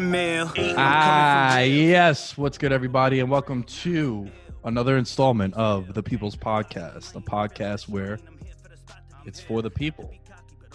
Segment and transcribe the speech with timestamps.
[0.00, 0.50] Meal.
[0.76, 2.36] Ah, yes.
[2.36, 4.28] What's good, everybody, and welcome to
[4.64, 8.18] another installment of the People's Podcast, a podcast where
[9.24, 10.12] it's for the people.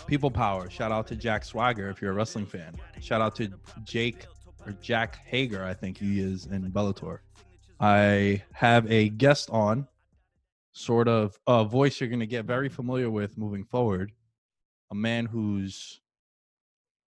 [0.07, 0.69] People power.
[0.69, 2.75] Shout out to Jack Swagger if you're a wrestling fan.
[3.01, 3.51] Shout out to
[3.83, 4.25] Jake
[4.65, 7.19] or Jack Hager, I think he is in Bellator.
[7.79, 9.87] I have a guest on,
[10.71, 14.13] sort of a voice you're going to get very familiar with moving forward.
[14.91, 15.99] A man who's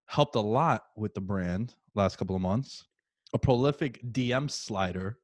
[0.05, 2.85] helped a lot with the brand last couple of months.
[3.33, 5.17] A prolific DM slider,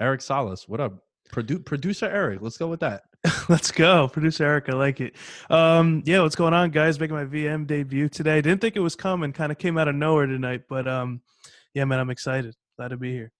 [0.00, 0.68] Eric Salas.
[0.68, 1.04] What up?
[1.32, 3.02] Produ- producer Eric, let's go with that.
[3.48, 4.68] Let's go, producer Eric.
[4.68, 5.16] I like it.
[5.48, 7.00] Um, yeah, what's going on, guys?
[7.00, 8.42] Making my VM debut today.
[8.42, 9.32] Didn't think it was coming.
[9.32, 11.22] Kind of came out of nowhere tonight, but um,
[11.72, 12.54] yeah, man, I'm excited.
[12.76, 13.32] Glad to be here.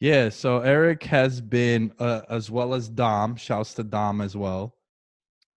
[0.00, 4.74] Yeah, so Eric has been, uh, as well as Dom, shouts to Dom as well,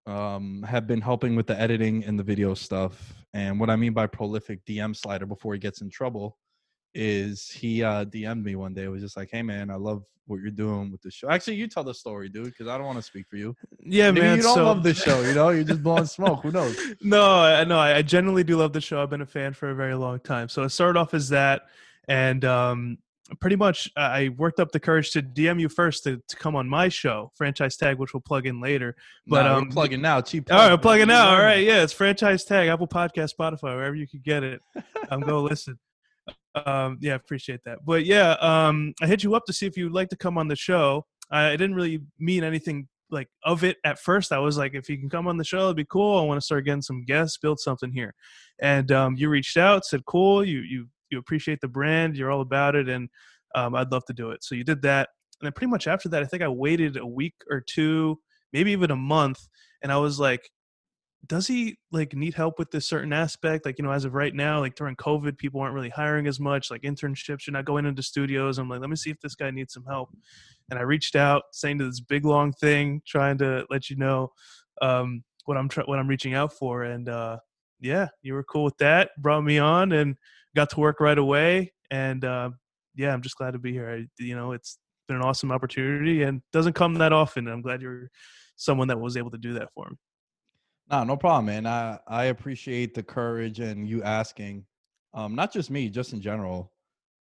[0.05, 3.24] um, have been helping with the editing and the video stuff.
[3.35, 6.37] And what I mean by prolific DM slider before he gets in trouble
[6.93, 8.83] is he uh, DM'd me one day.
[8.83, 11.29] It was just like, hey, man, I love what you're doing with the show.
[11.29, 13.53] Actually, you tell the story, dude, because I don't want to speak for you.
[13.81, 14.37] Yeah, Maybe man.
[14.37, 15.49] you don't so- love the show, you know?
[15.49, 16.43] You're just blowing smoke.
[16.43, 16.77] Who knows?
[17.01, 19.03] no, I no, I generally do love the show.
[19.03, 20.47] I've been a fan for a very long time.
[20.47, 21.63] So it started off as that,
[22.07, 22.97] and um,
[23.39, 26.55] pretty much uh, I worked up the courage to DM you first to, to come
[26.55, 28.95] on my show, Franchise Tag, which we'll plug in later.
[29.27, 30.21] But we're um, plugging now.
[30.21, 30.51] Cheap.
[30.51, 31.29] All right, plug, I'm plugging now.
[31.29, 34.61] All right, yeah, it's Franchise Tag, Apple Podcast, Spotify, wherever you could get it.
[35.09, 35.79] I'm go listen.
[36.65, 37.79] Um, yeah, appreciate that.
[37.85, 40.47] But yeah, um, I hit you up to see if you'd like to come on
[40.47, 41.05] the show.
[41.29, 44.31] I, I didn't really mean anything like of it at first.
[44.31, 46.19] I was like, if you can come on the show, it'd be cool.
[46.19, 48.13] I want to start getting some guests, build something here.
[48.59, 50.45] And um, you reached out, said, cool.
[50.45, 53.09] You you you appreciate the brand, you're all about it, and
[53.55, 54.43] um, I'd love to do it.
[54.43, 55.09] So you did that,
[55.39, 58.19] and then pretty much after that, I think I waited a week or two,
[58.53, 59.47] maybe even a month,
[59.81, 60.49] and I was like,
[61.27, 63.65] does he like need help with this certain aspect?
[63.65, 66.39] Like, you know, as of right now, like during COVID, people aren't really hiring as
[66.39, 68.59] much, like internships, you're not going into studios.
[68.59, 70.09] I'm like, let me see if this guy needs some help.
[70.69, 74.33] And I reached out saying to this big long thing, trying to let you know.
[74.81, 76.83] Um, what I'm try- what I'm reaching out for.
[76.83, 77.37] And uh,
[77.79, 79.11] yeah, you were cool with that.
[79.17, 80.17] Brought me on and
[80.55, 81.73] got to work right away.
[81.91, 82.51] And uh,
[82.95, 83.89] yeah, I'm just glad to be here.
[83.89, 87.47] I, you know, it's been an awesome opportunity and doesn't come that often.
[87.47, 88.09] I'm glad you're
[88.55, 89.97] someone that was able to do that for me.
[90.89, 91.65] No, no problem, man.
[91.65, 94.65] I I appreciate the courage and you asking.
[95.13, 96.71] Um, not just me, just in general,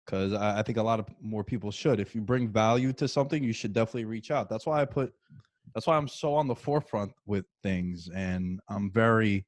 [0.04, 2.00] because I, I think a lot of more people should.
[2.00, 4.48] If you bring value to something, you should definitely reach out.
[4.48, 5.12] That's why I put.
[5.74, 9.46] That's why I'm so on the forefront with things, and I'm very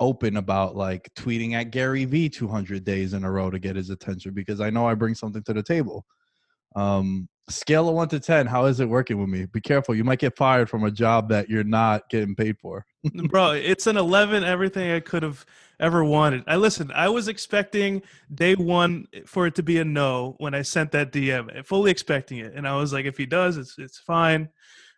[0.00, 3.90] open about like tweeting at Gary V 200 days in a row to get his
[3.90, 6.04] attention because I know I bring something to the table.
[6.76, 9.46] Um, scale of one to 10, how is it working with me?
[9.46, 9.94] Be careful.
[9.94, 12.84] You might get fired from a job that you're not getting paid for.
[13.28, 15.44] Bro, it's an 11, everything I could have
[15.78, 16.44] ever wanted.
[16.46, 18.02] I listen, I was expecting
[18.34, 22.38] day one for it to be a no when I sent that DM, fully expecting
[22.38, 22.54] it.
[22.54, 24.48] And I was like, if he does, it's, it's fine.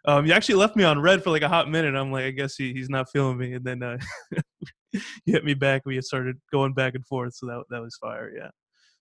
[0.06, 1.94] Um, you actually left me on read for like a hot minute.
[1.94, 3.54] I'm like, I guess he, he's not feeling me.
[3.54, 3.98] And then uh,
[4.92, 5.82] you hit me back.
[5.84, 7.34] We started going back and forth.
[7.34, 8.30] So that, that was fire.
[8.34, 8.50] Yeah.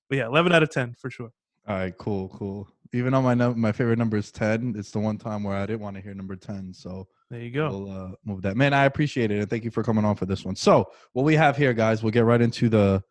[0.10, 1.30] But yeah, 11 out of 10 for sure.
[1.68, 2.68] All right, cool, cool.
[2.94, 5.66] Even though my num- my favorite number is ten, it's the one time where I
[5.66, 6.72] didn't want to hear number ten.
[6.75, 7.69] So There you go.
[7.69, 8.56] we'll uh, move that.
[8.56, 10.56] Man, I appreciate it, and thank you for coming on for this one.
[10.56, 13.02] So what we have here, guys, we'll get right into the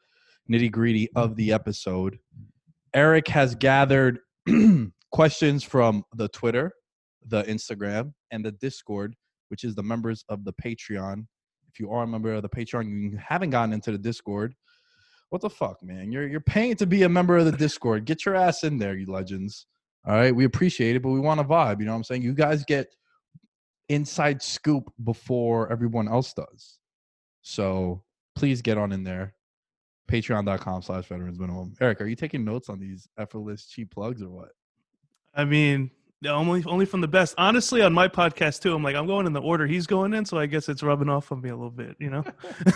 [0.49, 2.17] nitty gritty of the episode.
[2.94, 4.20] Eric has gathered
[5.11, 6.73] questions from the Twitter,
[7.26, 9.14] the Instagram, and the Discord,
[9.48, 11.26] which is the members of the Patreon.
[11.72, 14.54] If you are a member of the Patreon, you haven't gotten into the Discord.
[15.30, 16.12] What the fuck, man?
[16.12, 18.04] You're you're paying to be a member of the Discord.
[18.04, 19.66] Get your ass in there, you legends.
[20.06, 21.80] All right, we appreciate it, but we want a vibe.
[21.80, 22.22] You know what I'm saying?
[22.22, 22.94] You guys get
[23.88, 26.78] inside scoop before everyone else does.
[27.42, 28.02] So
[28.36, 29.34] please get on in there.
[30.10, 31.74] Patreon.com slash veterans minimum.
[31.80, 34.50] Eric, are you taking notes on these effortless cheap plugs or what?
[35.34, 35.90] I mean,
[36.26, 37.34] only only from the best.
[37.38, 40.24] Honestly, on my podcast too, I'm like, I'm going in the order he's going in,
[40.24, 42.24] so I guess it's rubbing off on me a little bit, you know.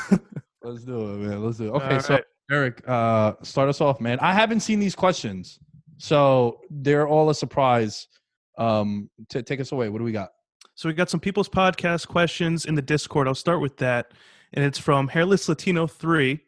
[0.62, 1.44] Let's do it, man.
[1.44, 1.70] Let's do it.
[1.70, 2.24] Okay, All so right.
[2.50, 4.18] Eric, uh, start us off, man.
[4.20, 5.58] I haven't seen these questions,
[5.98, 8.08] so they're all a surprise.
[8.56, 9.88] Um, to take us away.
[9.88, 10.30] What do we got?
[10.74, 13.28] So we got some people's podcast questions in the Discord.
[13.28, 14.12] I'll start with that,
[14.52, 16.40] and it's from Hairless Latino Three,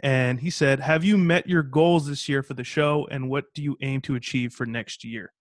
[0.00, 3.52] and he said, "Have you met your goals this year for the show, and what
[3.54, 5.32] do you aim to achieve for next year?"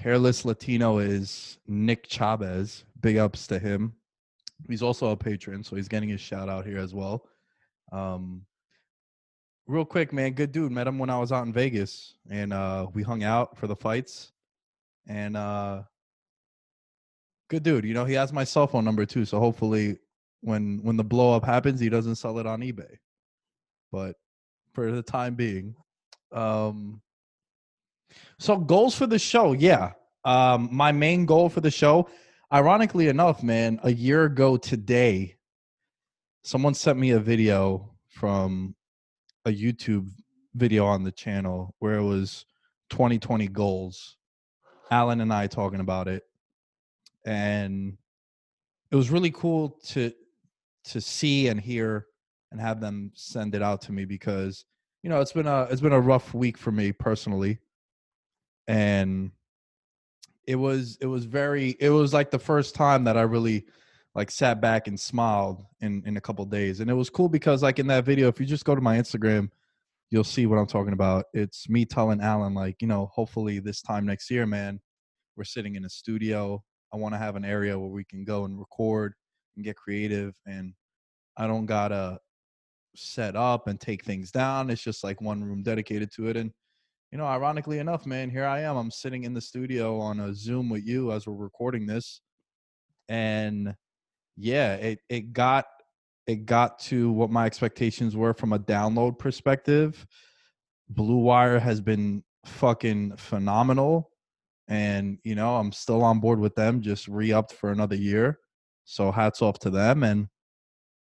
[0.00, 2.84] Hairless Latino is Nick Chavez.
[3.02, 3.92] Big ups to him.
[4.66, 7.28] He's also a patron, so he's getting his shout out here as well.
[7.92, 8.46] Um,
[9.66, 10.72] real quick, man, good dude.
[10.72, 13.76] Met him when I was out in Vegas, and uh, we hung out for the
[13.76, 14.32] fights.
[15.06, 15.82] And uh,
[17.48, 17.84] good dude.
[17.84, 19.98] You know, he has my cell phone number too, so hopefully,
[20.40, 22.96] when when the blow up happens, he doesn't sell it on eBay.
[23.92, 24.16] But
[24.72, 25.74] for the time being,
[26.32, 27.02] um,
[28.40, 29.92] so goals for the show, yeah.
[30.24, 32.08] Um, my main goal for the show,
[32.52, 35.36] ironically enough, man, a year ago today,
[36.42, 38.74] someone sent me a video from
[39.44, 40.08] a YouTube
[40.54, 42.46] video on the channel where it was
[42.88, 44.16] 2020 goals.
[44.90, 46.24] Alan and I talking about it,
[47.26, 47.96] and
[48.90, 50.12] it was really cool to
[50.84, 52.06] to see and hear
[52.50, 54.64] and have them send it out to me because
[55.02, 57.60] you know it's been a it's been a rough week for me personally
[58.70, 59.32] and
[60.46, 63.66] it was it was very it was like the first time that i really
[64.14, 67.64] like sat back and smiled in in a couple days and it was cool because
[67.64, 69.50] like in that video if you just go to my instagram
[70.10, 71.26] you'll see what i'm talking about.
[71.34, 74.80] It's me telling alan like you know hopefully this time next year man
[75.36, 76.62] we're sitting in a studio.
[76.92, 79.14] I want to have an area where we can go and record
[79.56, 80.74] and get creative and
[81.36, 82.18] i don't gotta
[82.96, 84.70] set up and take things down.
[84.70, 86.50] It's just like one room dedicated to it and
[87.12, 88.76] you know, ironically enough, man, here I am.
[88.76, 92.20] I'm sitting in the studio on a Zoom with you as we're recording this.
[93.08, 93.74] And
[94.36, 95.66] yeah, it it got
[96.26, 100.06] it got to what my expectations were from a download perspective.
[100.88, 104.10] Blue Wire has been fucking phenomenal.
[104.68, 108.38] And, you know, I'm still on board with them, just re-upped for another year.
[108.84, 110.04] So hats off to them.
[110.04, 110.28] And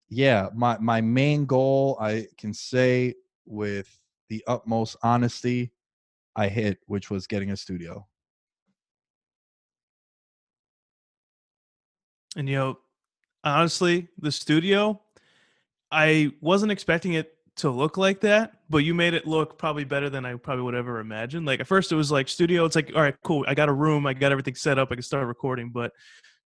[0.09, 3.15] yeah, my my main goal I can say
[3.47, 3.89] with
[4.29, 5.73] the utmost honesty
[6.37, 8.07] I hit, which was getting a studio.
[12.37, 12.79] And you know,
[13.43, 15.01] honestly, the studio,
[15.91, 20.09] I wasn't expecting it to look like that, but you made it look probably better
[20.09, 21.45] than I probably would ever imagine.
[21.45, 23.45] Like at first it was like studio, it's like, all right, cool.
[23.49, 25.93] I got a room, I got everything set up, I can start recording, but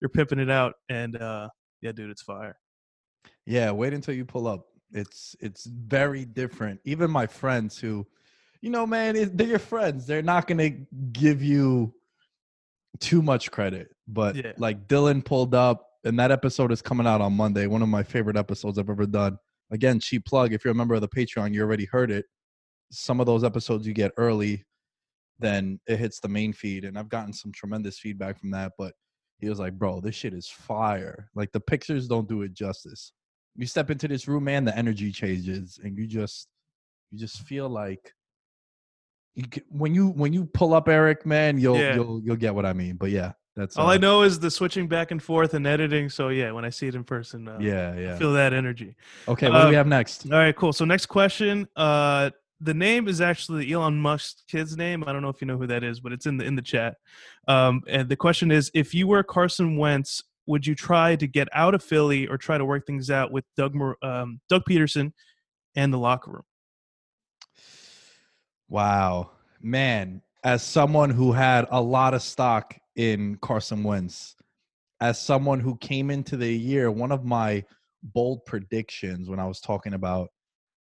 [0.00, 1.48] you're pimping it out and uh
[1.82, 2.56] yeah, dude, it's fire.
[3.46, 4.66] Yeah, wait until you pull up.
[4.92, 6.80] It's it's very different.
[6.84, 8.06] Even my friends who,
[8.64, 10.06] you know, man, it, they're your friends.
[10.06, 10.71] They're not gonna
[11.12, 11.92] give you
[12.99, 13.88] too much credit.
[14.09, 14.52] But Yeah.
[14.56, 17.66] like Dylan pulled up and that episode is coming out on Monday.
[17.66, 19.37] One of my favorite episodes I've ever done.
[19.71, 20.54] Again, cheap plug.
[20.54, 22.25] If you're a member of the Patreon, you already heard it.
[22.90, 24.64] Some of those episodes you get early,
[25.40, 28.73] then it hits the main feed, and I've gotten some tremendous feedback from that.
[28.78, 28.94] But
[29.40, 31.28] he was like, "Bro, this shit is fire.
[31.35, 33.12] Like the pictures don't do it justice.
[33.56, 36.49] You step into this room, man, the energy changes, and you just,
[37.11, 38.14] you just feel like."
[39.34, 41.94] You, c- when you when you pull up Eric, man, you'll Yeah.
[41.96, 42.96] you'll you'll get what I mean.
[42.96, 46.08] But yeah, that's All uh, I know is the switching back and forth and editing.
[46.08, 48.16] So yeah, when I see it in person, uh, Yeah, I yeah.
[48.16, 48.94] feel that energy.
[49.26, 50.30] Okay, what do we Uh, have next?
[50.30, 50.72] All right, cool.
[50.72, 51.66] So next question.
[51.74, 55.02] Uh, the name is actually Elon Musk's kid's name.
[55.06, 56.62] I don't know if you know who that is, but it's in the in the
[56.62, 56.96] chat.
[57.48, 61.48] Um, and the question is, if you were Carson Wentz, would you try to get
[61.52, 65.12] out of Philly or try to work things out with Doug um, Doug Pederson
[65.74, 66.44] and the locker room?
[68.68, 69.30] Wow,
[69.61, 70.23] man!
[70.42, 74.37] As someone who had a lot of stock in Carson Wentz,
[75.00, 77.64] as someone who came into the year, one of my
[78.02, 80.28] bold predictions when I was talking about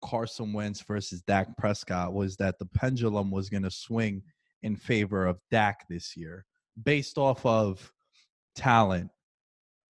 [0.02, 4.22] Carson Wentz versus Dak Prescott was that the pendulum was going to swing
[4.62, 6.44] in favor of Dak this year,
[6.82, 7.92] based off of
[8.54, 9.10] talent,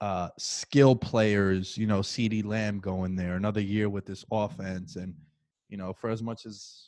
[0.00, 1.76] uh, skill players.
[1.76, 5.14] You know, CeeDee Lamb going there another year with this offense, and
[5.68, 6.87] you know, for as much as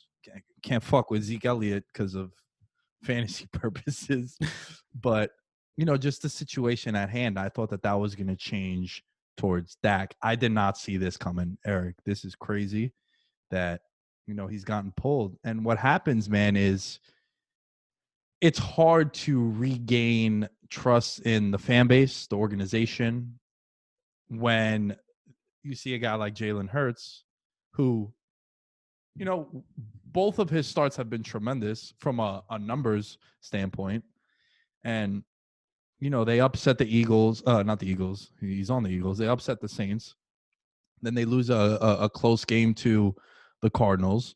[0.61, 2.31] can't, fuck with Zeke Elliott because of
[3.03, 4.37] fantasy purposes,
[4.99, 5.31] but
[5.77, 9.03] you know, just the situation at hand, I thought that that was going to change
[9.37, 10.15] towards Dak.
[10.21, 11.95] I did not see this coming, Eric.
[12.05, 12.93] This is crazy
[13.49, 13.81] that
[14.27, 15.37] you know he's gotten pulled.
[15.43, 16.99] And what happens, man, is
[18.41, 23.39] it's hard to regain trust in the fan base, the organization,
[24.29, 24.95] when
[25.63, 27.23] you see a guy like Jalen Hurts,
[27.73, 28.11] who,
[29.15, 29.63] you know,
[30.13, 34.03] both of his starts have been tremendous from a, a numbers standpoint.
[34.83, 35.23] And,
[35.99, 39.17] you know, they upset the Eagles, uh, not the Eagles, he's on the Eagles.
[39.17, 40.15] They upset the Saints.
[41.01, 43.15] Then they lose a, a, a close game to
[43.61, 44.35] the Cardinals.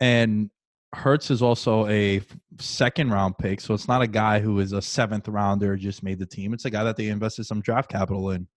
[0.00, 0.50] And
[0.94, 2.22] Hurts is also a
[2.58, 6.18] second round pick, so it's not a guy who is a seventh rounder just made
[6.18, 6.54] the team.
[6.54, 8.48] It's a guy that they invested some draft capital in.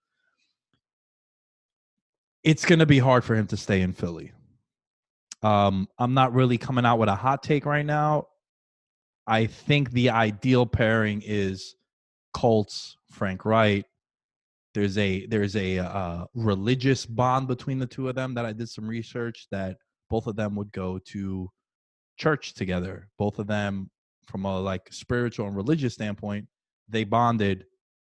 [2.43, 4.31] It's going to be hard for him to stay in Philly.
[5.43, 8.27] Um, I'm not really coming out with a hot take right now.
[9.27, 11.75] I think the ideal pairing is
[12.33, 13.85] Colts, Frank Reich.
[14.73, 18.69] There's a there's a uh, religious bond between the two of them that I did
[18.69, 19.77] some research that
[20.09, 21.49] both of them would go to
[22.17, 23.09] church together.
[23.17, 23.89] Both of them,
[24.27, 26.47] from a like spiritual and religious standpoint,
[26.87, 27.65] they bonded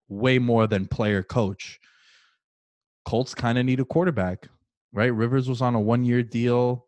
[0.09, 1.81] way more than player coach.
[3.04, 4.49] Colts kind of need a quarterback,
[4.93, 5.12] right?
[5.12, 6.87] Rivers was on a one year deal,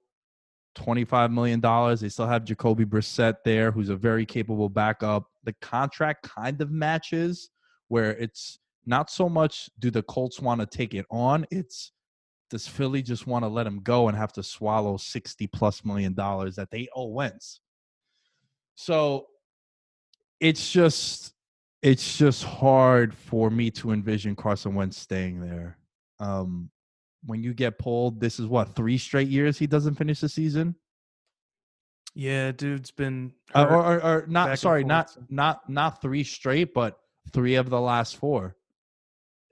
[0.77, 1.61] $25 million.
[1.97, 5.31] They still have Jacoby Brissett there, who's a very capable backup.
[5.45, 7.51] The contract kind of matches
[7.89, 11.93] where it's not so much do the Colts want to take it on, it's
[12.49, 16.15] does Philly just want to let him go and have to swallow 60 plus million
[16.15, 17.61] dollars that they owe Wentz?
[18.77, 19.27] So
[20.41, 21.33] it's just
[21.83, 25.79] it's just hard for me to envision Carson Wentz staying there.
[26.21, 26.71] Um
[27.27, 30.77] when you get pulled, this is what three straight years he doesn't finish the season,
[32.15, 34.59] Yeah, dude's been uh, or, or, or not.
[34.59, 36.99] Sorry, not not not three straight, but
[37.33, 38.57] three of the last four.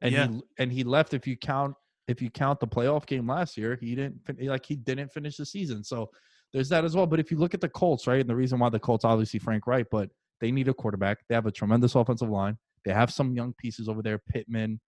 [0.00, 0.28] And Yeah.
[0.28, 1.12] he and he left.
[1.14, 1.74] If you count
[2.08, 5.36] if you count the playoff game last year, he didn't fin- like he didn't finish
[5.36, 5.82] the season.
[5.84, 6.10] So
[6.52, 7.06] there's that as well.
[7.06, 9.40] But if you look at the Colts, right, and the reason why the Colts obviously
[9.40, 10.08] Frank Reich, but
[10.40, 11.18] they need a quarterback.
[11.28, 12.56] They have a tremendous offensive line.
[12.84, 14.80] They have some young pieces over there, Pittman,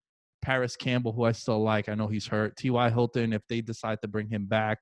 [0.47, 1.88] Parris Campbell, who I still like.
[1.88, 2.57] I know he's hurt.
[2.57, 2.88] T.Y.
[2.91, 4.79] Hilton, if they decide to bring him back,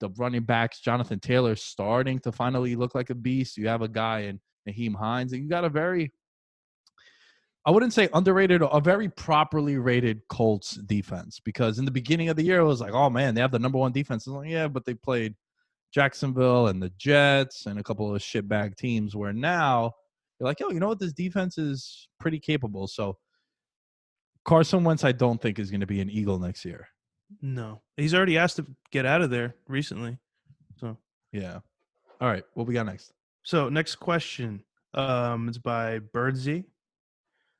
[0.00, 3.56] the running backs, Jonathan Taylor starting to finally look like a beast.
[3.56, 6.12] You have a guy in Nyheim Hines, and you got a very,
[7.64, 11.38] I wouldn't say underrated, a very properly rated Colts defense.
[11.38, 13.60] Because in the beginning of the year, it was like, oh man, they have the
[13.60, 14.26] number one defense.
[14.26, 15.36] It's like, yeah, but they played
[15.94, 19.14] Jacksonville and the Jets and a couple of shitbag teams.
[19.14, 19.92] Where now
[20.40, 22.88] you're like, oh, you know what, this defense is pretty capable.
[22.88, 23.18] So
[24.44, 26.88] Carson Wentz, I don't think is going to be an Eagle next year.
[27.42, 30.18] no, he's already asked to get out of there recently.
[30.78, 30.96] So
[31.32, 31.60] Yeah.
[32.20, 33.12] All right, what we got next?
[33.42, 34.62] So next question
[34.94, 36.64] um, is by Birdsey.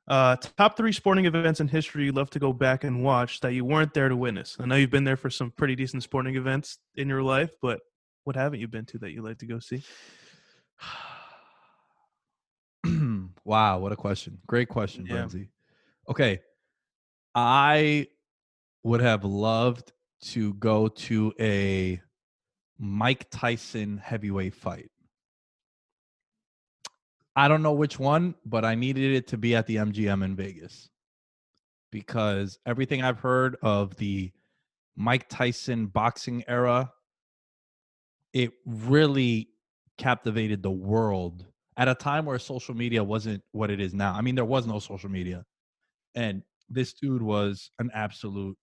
[0.09, 3.53] Uh, top three sporting events in history you'd love to go back and watch that
[3.53, 4.57] you weren't there to witness.
[4.59, 7.81] I know you've been there for some pretty decent sporting events in your life, but
[8.25, 9.85] what haven't you been to that you'd like to go see?
[13.45, 14.39] wow, what a question.
[14.47, 15.29] Great question, Yeah.
[16.09, 16.41] Okay.
[17.35, 18.09] I
[18.83, 22.01] would have loved to go to a
[22.79, 24.91] Mike Tyson heavyweight fight.
[27.37, 30.35] I don't know which one, but I needed it to be at the MGM in
[30.37, 30.91] Vegas.
[31.91, 34.33] because everything I've heard of the
[34.97, 36.93] Mike Tyson boxing era,
[38.33, 39.49] it really
[39.99, 41.47] captivated the world
[41.77, 44.15] at a time where social media wasn't what it is now.
[44.15, 45.45] I mean, there was no social media.
[46.15, 48.57] And this dude was an absolute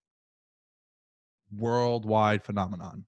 [1.55, 3.05] worldwide phenomenon.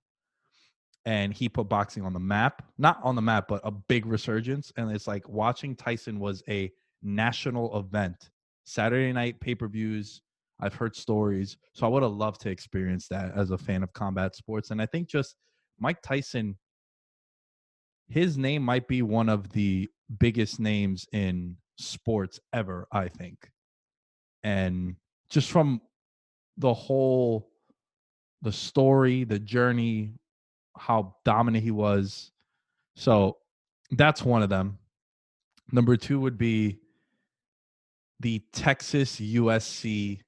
[1.06, 4.72] And he put boxing on the map, not on the map, but a big resurgence.
[4.78, 8.30] And it's like watching Tyson was a national event.
[8.66, 10.22] Saturday night pay per views.
[10.60, 11.58] I've heard stories.
[11.74, 14.72] So I would have loved to experience that as a fan of combat sports.
[14.72, 15.36] And I think just
[15.80, 16.58] Mike Tyson,
[18.10, 19.88] his name might be one of the
[20.20, 23.50] biggest names in sports ever, I think.
[24.44, 24.96] And
[25.30, 25.82] just from
[26.58, 27.50] the whole
[28.42, 30.14] the story, the journey,
[30.78, 32.32] how dominant he was.
[32.96, 33.38] So
[33.92, 34.78] that's one of them.
[35.72, 36.80] Number two would be
[38.20, 40.22] the Texas USC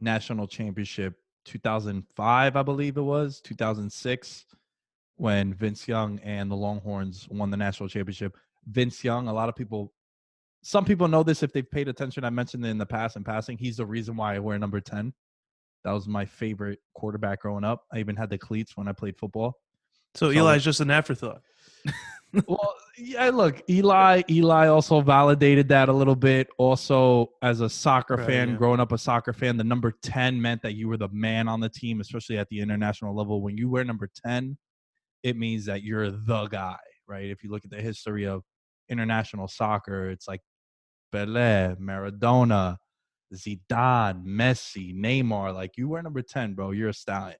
[0.00, 1.14] National Championship
[1.44, 4.46] 2005, I believe it was, 2006,
[5.16, 8.36] when Vince Young and the Longhorns won the national championship.
[8.66, 9.92] Vince Young, a lot of people,
[10.66, 12.24] some people know this if they've paid attention.
[12.24, 13.56] I mentioned it in the past in passing.
[13.56, 15.14] He's the reason why I wear number 10.
[15.84, 17.84] That was my favorite quarterback growing up.
[17.92, 19.54] I even had the cleats when I played football.
[20.16, 21.40] So, so Eli's just an afterthought.
[22.48, 26.48] well, yeah, look, Eli, Eli also validated that a little bit.
[26.58, 28.56] Also, as a soccer right, fan, yeah.
[28.56, 31.60] growing up a soccer fan, the number 10 meant that you were the man on
[31.60, 33.40] the team, especially at the international level.
[33.40, 34.58] When you wear number 10,
[35.22, 36.74] it means that you're the guy,
[37.06, 37.30] right?
[37.30, 38.42] If you look at the history of
[38.88, 40.40] international soccer, it's like
[41.16, 42.76] Pelé, Maradona,
[43.34, 45.54] Zidane, Messi, Neymar.
[45.54, 47.38] Like you wear number 10, bro, you're a stallion.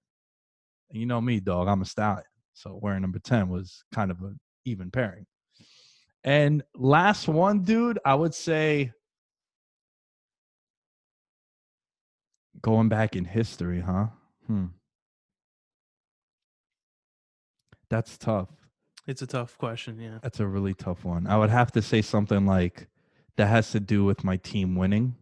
[0.91, 2.25] And you know me, dog, I'm a stallion.
[2.55, 5.27] So wearing number 10 was kind of an even pairing.
[6.25, 8.93] And last one, dude, I would say
[12.63, 14.07] going back in history, huh?
[14.47, 14.67] Hmm.
[17.91, 18.49] That's tough.
[19.07, 20.19] It's a tough question, yeah.
[20.23, 21.27] That's a really tough one.
[21.29, 22.89] I would have to say something like
[23.37, 25.15] that has to do with my team winning.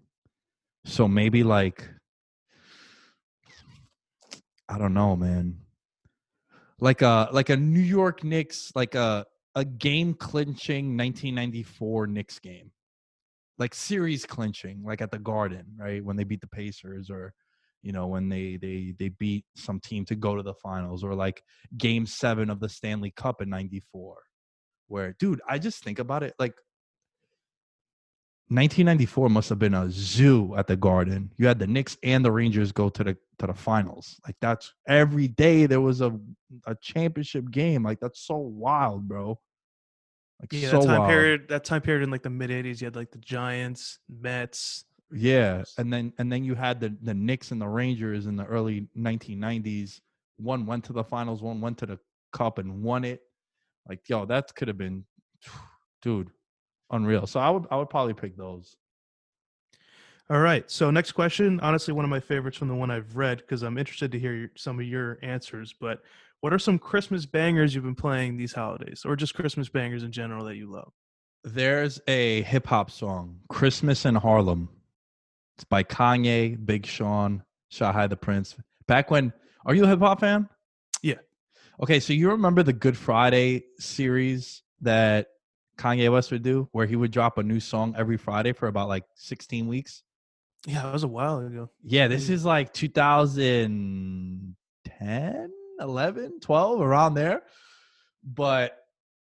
[0.84, 1.88] So maybe like
[4.68, 5.58] I don't know, man.
[6.80, 12.70] Like a like a New York Knicks, like a a game clinching 1994 Knicks game.
[13.56, 16.04] Like series clinching, like at the Garden, right?
[16.04, 17.32] When they beat the Pacers or
[17.82, 21.14] you know, when they they they beat some team to go to the finals or
[21.14, 21.42] like
[21.76, 24.16] game 7 of the Stanley Cup in 94.
[24.88, 26.54] Where dude, I just think about it like
[28.48, 31.32] 1994 must have been a zoo at the Garden.
[31.38, 34.20] You had the Knicks and the Rangers go to the to the finals.
[34.26, 36.18] Like that's every day there was a
[36.66, 37.82] a championship game.
[37.82, 39.40] Like that's so wild, bro.
[40.40, 41.10] Like yeah, so that time wild.
[41.10, 41.48] period.
[41.48, 44.84] That time period in like the mid 80s, you had like the Giants, Mets.
[45.10, 48.44] Yeah, and then and then you had the the Knicks and the Rangers in the
[48.44, 50.00] early 1990s.
[50.36, 51.98] One went to the finals, one went to the
[52.32, 53.22] cup and won it.
[53.88, 55.06] Like yo, that could have been,
[56.02, 56.30] dude
[56.90, 57.26] unreal.
[57.26, 58.76] So I would I would probably pick those.
[60.30, 60.70] All right.
[60.70, 63.76] So next question, honestly, one of my favorites from the one I've read because I'm
[63.76, 65.74] interested to hear some of your answers.
[65.78, 66.02] But
[66.40, 70.12] what are some Christmas bangers you've been playing these holidays, or just Christmas bangers in
[70.12, 70.92] general that you love?
[71.42, 74.70] There's a hip hop song, "Christmas in Harlem."
[75.56, 78.56] It's by Kanye, Big Sean, CyHi the Prynce.
[78.86, 79.32] Back when,
[79.66, 80.48] are you a hip hop fan?
[81.02, 81.18] Yeah.
[81.82, 85.28] Okay, so you remember the Good Friday series that
[85.76, 88.88] Kanye West would do, where he would drop a new song every Friday for about
[88.88, 90.02] like 16 weeks.
[90.66, 91.70] Yeah, that was a while ago.
[91.82, 97.42] Yeah, this is like 2010, 11, 12, around there.
[98.22, 98.78] But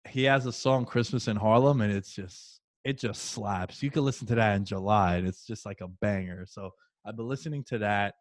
[0.08, 3.82] he has a song Christmas in Harlem and it's just it just slaps.
[3.82, 6.46] You can listen to that in July and it's just like a banger.
[6.46, 6.70] So
[7.04, 8.14] I've been listening to that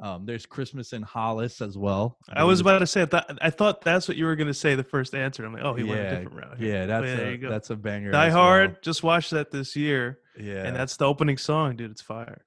[0.00, 2.18] um, there's Christmas in Hollis as well.
[2.28, 4.48] I, I was about to say I thought, I thought that's what you were going
[4.48, 5.44] to say the first answer.
[5.44, 6.58] I'm like, oh, he yeah, went a different route.
[6.58, 6.74] Here.
[6.74, 8.10] Yeah, that's a, that's a banger.
[8.10, 8.70] Die Hard.
[8.72, 8.78] Well.
[8.82, 10.18] Just watched that this year.
[10.38, 11.92] Yeah, and that's the opening song, dude.
[11.92, 12.44] It's fire.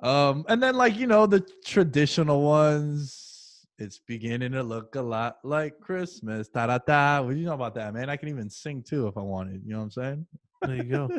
[0.00, 3.66] Um, and then like you know the traditional ones.
[3.76, 6.48] It's beginning to look a lot like Christmas.
[6.48, 7.20] Ta da da.
[7.20, 8.08] What do you know about that, man?
[8.08, 9.62] I can even sing too if I wanted.
[9.64, 10.26] You know what I'm saying?
[10.66, 11.08] There you go.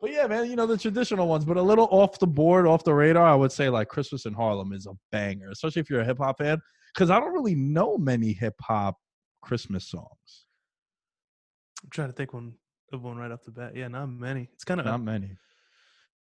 [0.00, 2.84] But yeah, man, you know the traditional ones, but a little off the board, off
[2.84, 3.26] the radar.
[3.26, 6.18] I would say like Christmas in Harlem is a banger, especially if you're a hip
[6.18, 6.60] hop fan,
[6.94, 8.98] because I don't really know many hip hop
[9.40, 10.46] Christmas songs.
[11.82, 12.52] I'm trying to think one
[12.92, 13.74] of one right off the bat.
[13.74, 14.48] Yeah, not many.
[14.52, 15.30] It's kind of not many.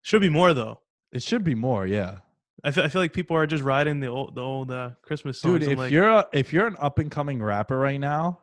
[0.02, 0.80] Should be more though.
[1.12, 1.86] It should be more.
[1.86, 2.18] Yeah.
[2.62, 5.40] I feel, I feel like people are just riding the old the old uh, Christmas
[5.40, 5.60] songs.
[5.60, 8.38] Dude, if like, you're a, if you're an up and coming rapper right now,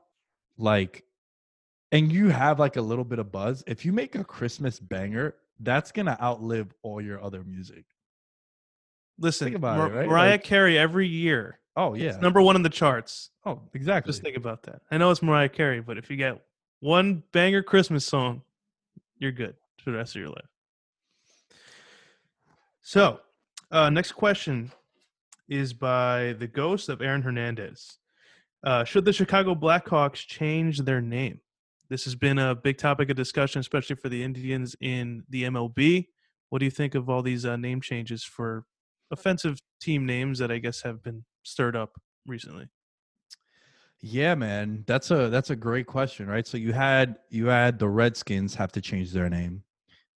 [0.58, 1.04] like
[1.92, 5.36] and you have like a little bit of buzz, if you make a Christmas banger,
[5.60, 7.86] that's gonna outlive all your other music.
[9.18, 10.08] Listen, Think about Mar- it, right?
[10.10, 12.10] Mariah Like- Carey every year, Oh yeah.
[12.10, 13.30] it's number one in the charts.
[13.46, 14.10] oh, exactly.
[14.12, 14.82] Just think about that.
[14.90, 16.42] I know it's Mariah Carey, but if you get
[16.80, 18.42] one banger Christmas song,
[19.20, 20.48] you're good for the rest of your life.
[22.82, 23.20] So,
[23.70, 24.72] uh, next question
[25.48, 27.98] is by the ghost of Aaron Hernandez.
[28.64, 31.40] Uh, should the Chicago Blackhawks change their name?
[31.92, 36.08] This has been a big topic of discussion, especially for the Indians in the MLB.
[36.48, 38.64] What do you think of all these uh, name changes for
[39.12, 42.70] offensive team names that I guess have been stirred up recently?
[44.00, 46.48] Yeah, man, that's a that's a great question, right?
[46.48, 49.62] So you had you had the Redskins have to change their name.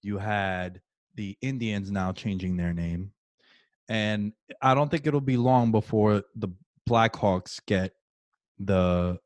[0.01, 0.79] You had
[1.15, 3.11] the Indians now changing their name.
[3.89, 6.47] And I don't think it'll be long before the
[6.89, 7.91] Blackhawks get
[8.59, 9.19] the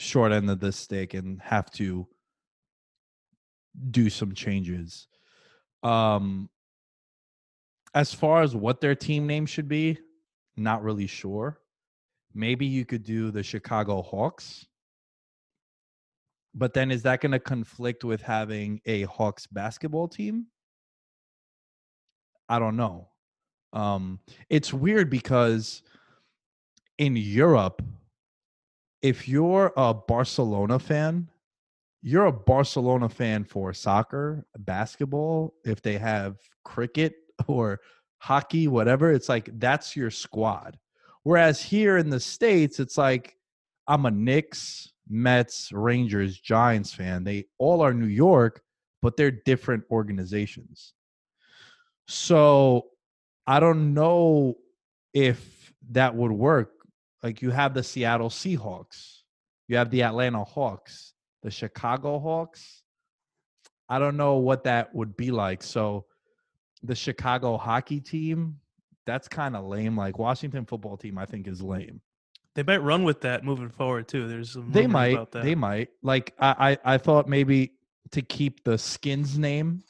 [0.00, 2.08] short end of the stick and have to
[3.90, 5.06] do some changes.
[5.82, 6.48] Um
[7.94, 9.98] as far as what their team name should be,
[10.56, 11.58] not really sure.
[12.32, 14.66] Maybe you could do the Chicago Hawks.
[16.54, 20.46] But then is that going to conflict with having a Hawks basketball team?
[22.48, 23.08] I don't know.
[23.72, 25.82] Um it's weird because
[26.98, 27.82] in Europe
[29.02, 31.28] if you're a Barcelona fan,
[32.02, 37.14] you're a Barcelona fan for soccer, basketball, if they have cricket
[37.46, 37.80] or
[38.18, 40.78] hockey, whatever, it's like that's your squad.
[41.22, 43.36] Whereas here in the States, it's like
[43.86, 47.24] I'm a Knicks, Mets, Rangers, Giants fan.
[47.24, 48.62] They all are New York,
[49.02, 50.94] but they're different organizations.
[52.06, 52.86] So
[53.46, 54.56] I don't know
[55.12, 56.70] if that would work.
[57.22, 59.20] Like you have the Seattle Seahawks,
[59.68, 62.82] you have the Atlanta Hawks, the Chicago Hawks.
[63.88, 65.62] I don't know what that would be like.
[65.62, 66.06] So
[66.82, 68.56] the Chicago hockey team,
[69.06, 69.96] that's kind of lame.
[69.96, 72.00] Like Washington football team, I think is lame.
[72.54, 74.26] They might run with that moving forward too.
[74.28, 75.12] There's some They might.
[75.14, 75.44] about that.
[75.44, 75.88] They might.
[76.02, 77.72] Like I, I, I thought maybe
[78.12, 79.82] to keep the skins name,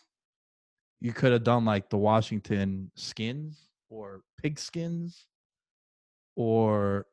[1.00, 5.24] you could have done like the Washington skins or pigskins
[6.36, 7.06] or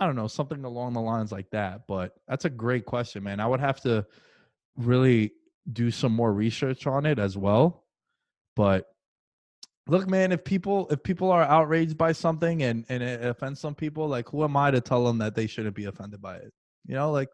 [0.00, 1.82] I don't know, something along the lines like that.
[1.86, 3.38] But that's a great question, man.
[3.38, 4.06] I would have to
[4.76, 5.32] really
[5.72, 7.84] do some more research on it as well.
[8.56, 8.86] But
[9.86, 13.74] look, man, if people if people are outraged by something and and it offends some
[13.74, 16.52] people, like who am I to tell them that they shouldn't be offended by it?
[16.86, 17.28] You know, like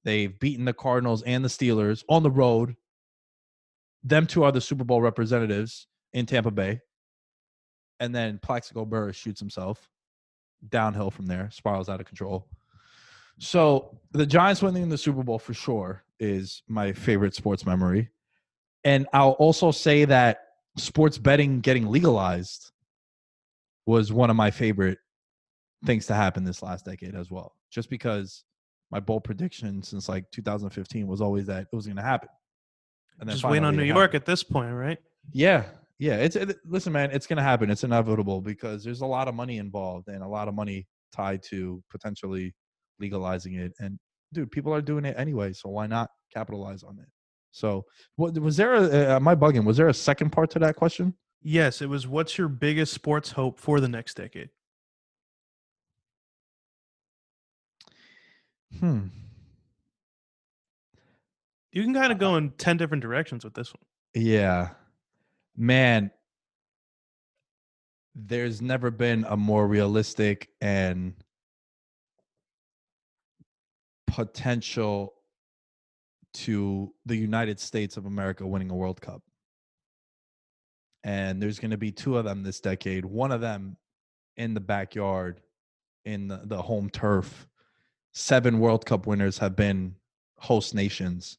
[0.05, 2.77] They've beaten the Cardinals and the Steelers on the road.
[4.05, 6.79] Them two are the Super Bowl representatives in Tampa Bay.
[7.99, 9.89] And then Plaxico Burress shoots himself
[10.69, 12.47] downhill from there, spirals out of control.
[13.37, 18.11] So the Giants winning the Super Bowl for sure is my favorite sports memory.
[18.85, 20.44] And I'll also say that
[20.77, 22.71] sports betting getting legalized
[23.85, 24.97] was one of my favorite
[25.85, 27.53] things to happen this last decade as well.
[27.71, 28.43] Just because
[28.91, 32.29] my bold prediction since like 2015 was always that it was going to happen.
[33.19, 34.15] And Just wait on New York happened.
[34.21, 34.97] at this point, right?
[35.31, 35.63] Yeah,
[35.99, 36.15] yeah.
[36.15, 37.11] It's it, listen, man.
[37.11, 37.69] It's going to happen.
[37.69, 41.41] It's inevitable because there's a lot of money involved and a lot of money tied
[41.49, 42.53] to potentially
[42.99, 43.71] legalizing it.
[43.79, 43.97] And
[44.33, 47.07] dude, people are doing it anyway, so why not capitalize on it?
[47.55, 47.85] So,
[48.17, 48.73] what was there?
[48.73, 49.63] A, uh, am I bugging?
[49.63, 51.13] Was there a second part to that question?
[51.41, 54.49] Yes, it was what's your biggest sports hope for the next decade?
[58.77, 59.07] Hmm.
[61.71, 63.83] You can kind of go in 10 different directions with this one.
[64.13, 64.71] Yeah.
[65.55, 66.11] Man,
[68.15, 71.13] there's never been a more realistic and
[74.07, 75.14] potential
[76.35, 79.21] to the United States of America winning a World Cup.
[81.03, 83.05] And there's going to be two of them this decade.
[83.05, 83.77] One of them
[84.37, 85.41] in the backyard,
[86.03, 87.47] in the, the home turf.
[88.13, 89.95] Seven World Cup winners have been
[90.37, 91.37] host nations.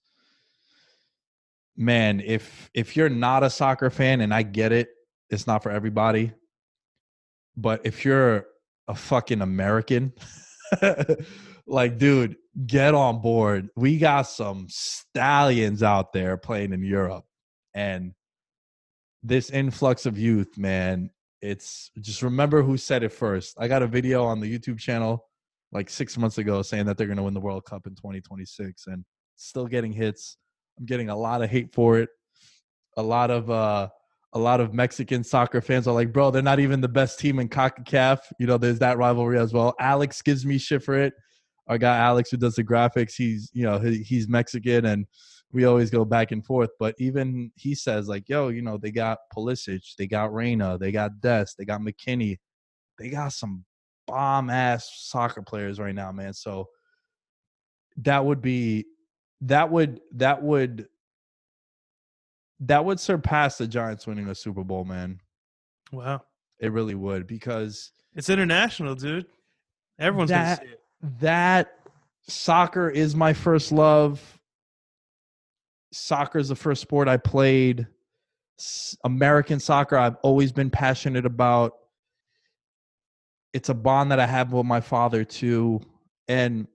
[1.76, 4.88] Man, if if you're not a soccer fan, and I get it,
[5.28, 6.32] it's not for everybody.
[7.56, 8.46] But if you're
[8.88, 10.12] a fucking American,
[11.66, 13.68] like, dude, get on board.
[13.76, 17.24] We got some stallions out there playing in Europe.
[17.74, 18.12] And
[19.22, 21.10] this influx of youth, man,
[21.42, 23.56] it's just remember who said it first.
[23.58, 25.26] I got a video on the YouTube channel
[25.72, 28.86] like six months ago saying that they're going to win the World Cup in 2026
[28.86, 29.04] and
[29.36, 30.38] still getting hits.
[30.78, 32.08] I'm getting a lot of hate for it.
[32.96, 33.88] A lot of, uh,
[34.32, 37.38] a lot of Mexican soccer fans are like, bro, they're not even the best team
[37.38, 38.18] in CONCACAF.
[38.38, 39.74] You know, there's that rivalry as well.
[39.78, 41.12] Alex gives me shit for it.
[41.68, 45.06] Our guy Alex, who does the graphics, he's you know he, he's Mexican, and
[45.52, 46.70] we always go back and forth.
[46.78, 50.92] But even he says like, yo, you know, they got Pulisic, they got Reyna, they
[50.92, 52.38] got Dest, they got McKennie,
[52.98, 53.64] they got some
[54.06, 56.32] bomb ass soccer players right now, man.
[56.34, 56.68] So
[57.98, 58.86] that would be
[59.40, 60.86] that would that would
[62.60, 65.20] that would surpass the Giants winning a Super Bowl, man.
[65.92, 66.22] Wow.
[66.58, 69.26] It really would because It's international, dude.
[69.98, 70.80] Everyone's That- gonna see it.
[71.20, 71.72] That
[72.28, 74.38] soccer is my first love.
[75.92, 77.86] Soccer is the first sport I played.
[79.04, 81.74] American soccer, I've always been passionate about.
[83.52, 85.80] It's a bond that I have with my father too.
[86.28, 86.66] And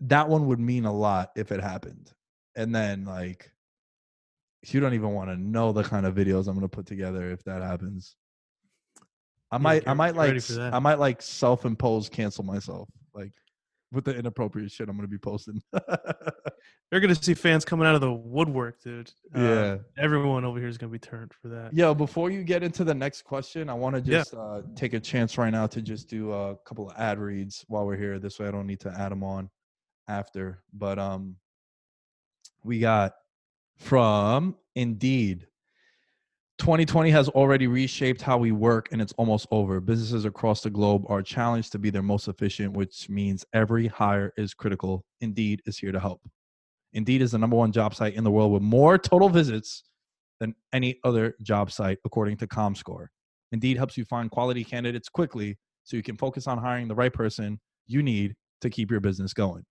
[0.00, 2.12] that one would mean a lot if it happened.
[2.56, 3.50] And then, like,
[4.66, 7.30] you don't even want to know the kind of videos I'm going to put together
[7.30, 8.16] if that happens.
[9.50, 10.74] I Yeah, might, I might like, ready for s- that.
[10.74, 13.32] I might like self-impose cancel myself, like
[13.92, 15.62] with the inappropriate shit I'm going to be posting.
[16.90, 19.12] They're gonna see fans coming out of the woodwork, dude.
[19.36, 19.76] Uh, yeah.
[19.98, 21.74] Everyone over here is gonna be turned for that.
[21.74, 24.18] Yo, before you get into the next question, I want to Yeah.
[24.20, 27.62] just uh, take a chance right now to just do a couple of ad reads
[27.68, 28.18] while we're here.
[28.18, 29.50] This way, I don't need to add them on
[30.08, 30.62] after.
[30.72, 31.36] But um,
[32.64, 33.14] we got
[33.76, 35.46] from Indeed.
[36.58, 39.80] 2020 has already reshaped how we work, and it's almost over.
[39.80, 44.32] Businesses across the globe are challenged to be their most efficient, which means every hire
[44.36, 45.04] is critical.
[45.20, 46.20] Indeed is here to help.
[46.92, 49.84] Indeed is the number one job site in the world with more total visits
[50.40, 53.06] than any other job site, according to ComScore.
[53.52, 57.12] Indeed helps you find quality candidates quickly so you can focus on hiring the right
[57.12, 59.64] person you need to keep your business going.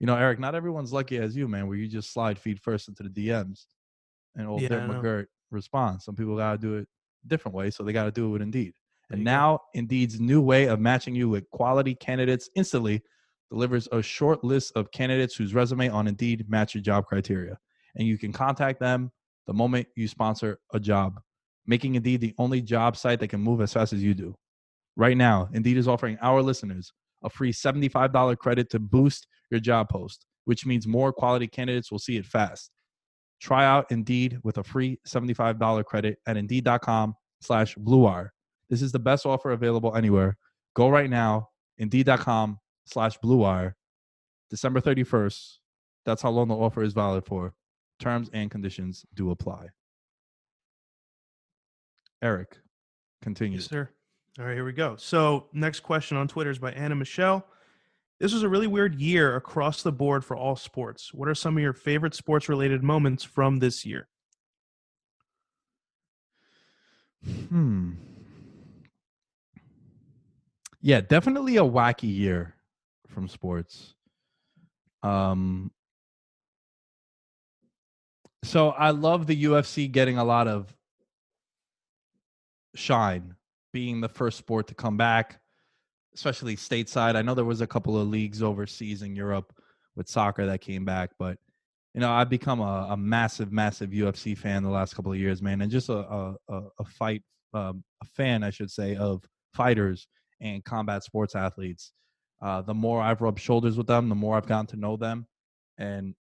[0.00, 2.88] You know, Eric, not everyone's lucky as you, man, where you just slide feed first
[2.88, 3.66] into the DMs
[4.34, 4.80] and old Yeah, Dick.
[4.80, 6.04] McGirt responds.
[6.04, 6.88] Some people got to do it
[7.26, 8.74] different way, so they got to do it with Indeed.
[9.10, 13.02] And now, Indeed's new way of matching you with quality candidates instantly
[13.50, 17.58] delivers a short list of candidates whose resume on Indeed match your job criteria.
[17.94, 19.10] And you can contact them
[19.46, 21.20] the moment you sponsor a job,
[21.66, 24.34] making Indeed the only job site that can move as fast as you do.
[24.96, 29.90] Right now, Indeed is offering our listeners a free $75 credit to boost your job
[29.90, 32.70] post, which means more quality candidates will see it fast.
[33.42, 38.28] Try out Indeed with a free $75 credit at Indeed.com slash BlueWire.
[38.70, 40.36] This is the best offer available anywhere.
[40.74, 43.72] Go right now, Indeed.com slash BlueWire,
[44.48, 45.58] December 31st.
[46.06, 47.52] That's how long the offer is valid for.
[47.98, 49.66] Terms and conditions do apply.
[52.22, 52.58] Eric,
[53.22, 53.58] continue.
[53.58, 53.90] Yes, sir.
[54.38, 54.94] All right, here we go.
[54.94, 57.44] So, next question on Twitter is by Anna Michelle.
[58.22, 61.12] This was a really weird year across the board for all sports.
[61.12, 64.06] What are some of your favorite sports related moments from this year?
[67.48, 67.94] Hmm.
[70.80, 72.54] Yeah, definitely a wacky year
[73.08, 73.94] from sports.
[75.02, 75.72] Um
[78.44, 80.72] so I love the UFC getting a lot of
[82.76, 83.34] shine,
[83.72, 85.41] being the first sport to come back,
[86.14, 87.16] especially stateside.
[87.16, 89.52] I know there was a couple of leagues overseas in Europe
[89.96, 91.38] with soccer that came back, but
[91.94, 95.42] you know, I've become a, a massive, massive UFC fan the last couple of years,
[95.42, 97.22] man, and just a a, a, fight,
[97.52, 99.22] um, a fan, I should say, of
[99.52, 100.08] fighters
[100.40, 101.92] and combat sports athletes.
[102.40, 105.26] Uh, the more I've rubbed shoulders with them, the more I've gotten to know them.
[105.78, 106.14] And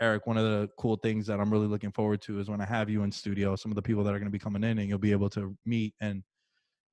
[0.00, 2.64] Eric, one of the cool things that I'm really looking forward to is when I
[2.64, 4.78] have you in studio, some of the people that are going to be coming in,
[4.78, 6.22] and you'll be able to meet and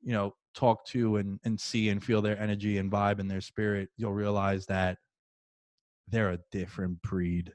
[0.02, 3.42] you know talk to and and see and feel their energy and vibe and their
[3.42, 3.90] spirit.
[3.98, 4.98] You'll realize that
[6.10, 7.52] they're a different breed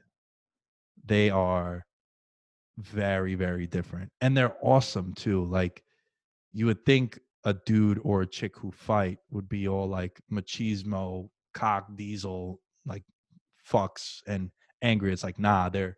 [1.05, 1.85] they are
[2.77, 4.11] very, very different.
[4.21, 5.45] And they're awesome too.
[5.45, 5.83] Like
[6.53, 11.29] you would think a dude or a chick who fight would be all like machismo,
[11.53, 13.03] cock diesel, like
[13.69, 14.49] fucks and
[14.81, 15.11] angry.
[15.11, 15.97] It's like, nah, they're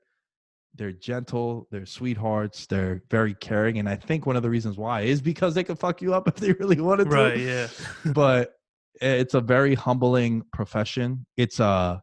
[0.76, 3.80] they're gentle, they're sweethearts, they're very caring.
[3.80, 6.28] And I think one of the reasons why is because they could fuck you up
[6.28, 7.16] if they really wanted to.
[7.16, 7.68] Right, yeah.
[8.06, 8.54] but
[9.02, 11.26] it's a very humbling profession.
[11.38, 12.02] It's a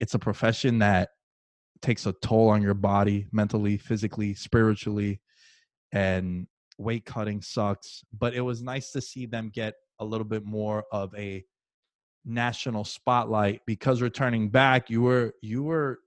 [0.00, 1.10] it's a profession that
[1.82, 5.20] takes a toll on your body mentally, physically, spiritually,
[5.92, 6.46] and
[6.78, 8.04] weight cutting sucks.
[8.16, 11.44] But it was nice to see them get a little bit more of a
[12.24, 16.00] national spotlight because returning back, you were you were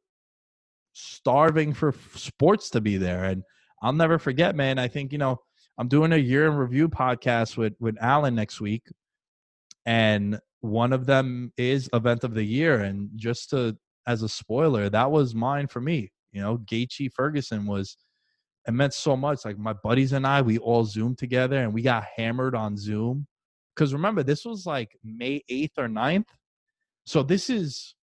[0.94, 3.26] starving for sports to be there.
[3.26, 3.44] And
[3.82, 4.80] I'll never forget, man.
[4.80, 5.38] I think, you know,
[5.78, 8.84] I'm doing a year in review podcast with with Alan next week.
[9.86, 12.82] And one of them is event of the year.
[12.82, 16.12] And just to as a spoiler, that was mine for me.
[16.32, 17.96] You know, Gaethje Ferguson was
[18.68, 19.46] it meant so much.
[19.46, 23.26] Like my buddies and I, we all zoomed together and we got hammered on Zoom.
[23.74, 26.28] Because remember, this was like May 8th or 9th.
[27.06, 27.96] So this is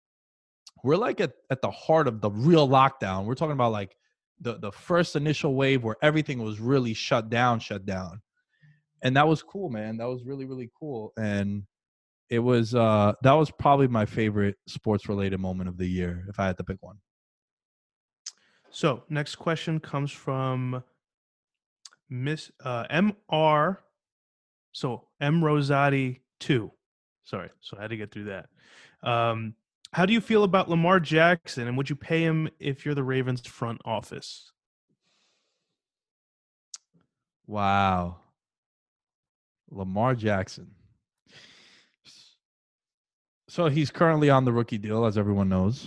[0.85, 3.25] we're like at, at the heart of the real lockdown.
[3.25, 3.97] We're talking about like
[4.41, 8.21] the the first initial wave where everything was really shut down, shut down.
[9.03, 9.97] And that was cool, man.
[9.97, 11.13] That was really, really cool.
[11.17, 11.65] And
[12.29, 16.39] it was uh that was probably my favorite sports related moment of the year if
[16.39, 16.99] I had to pick one.
[18.71, 20.85] So next question comes from
[22.11, 23.79] Miss uh, Mr.
[24.73, 26.73] So M Rosati two.
[27.25, 28.49] Sorry, so I had to get through that.
[29.03, 29.55] Um,
[29.95, 33.05] how do you feel about Lamar Jackson, and would you pay him if you're the
[33.05, 34.51] Ravens front office?
[37.47, 38.17] Wow,
[39.71, 40.73] Lamar Jackson.
[43.49, 45.87] So he's currently on the rookie deal, as everyone knows.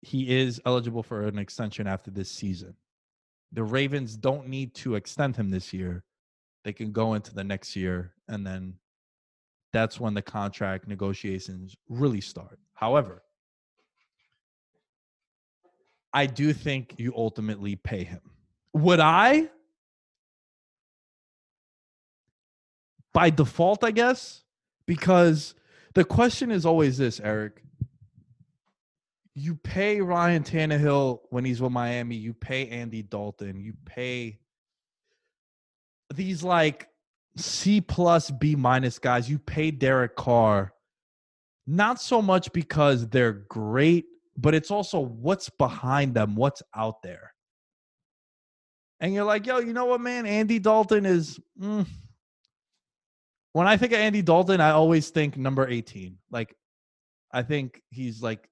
[0.00, 2.74] He is eligible for an extension after this season.
[3.52, 6.02] The Ravens don't need to extend him this year.
[6.64, 8.74] They can go into the next year, and then
[9.72, 12.58] that's when the contract negotiations really start.
[12.74, 13.22] However,
[16.12, 18.20] I do think you ultimately pay him.
[18.74, 19.48] Would I?
[23.14, 24.42] By default, I guess,
[24.86, 25.54] because
[25.94, 27.62] the question is always this, Eric.
[29.34, 34.38] You pay Ryan Tannehill when he's with Miami, you pay Andy Dalton, you pay
[36.12, 36.88] these like
[37.36, 39.28] C plus B minus guys.
[39.28, 40.72] You pay Derek Carr
[41.66, 47.32] not so much because they're great, but it's also what's behind them, what's out there.
[49.00, 50.26] And you're like, yo, you know what, man?
[50.26, 51.38] Andy Dalton is.
[51.60, 51.86] Mm.
[53.52, 56.16] When I think of Andy Dalton, I always think number 18.
[56.30, 56.54] Like,
[57.32, 58.48] I think he's like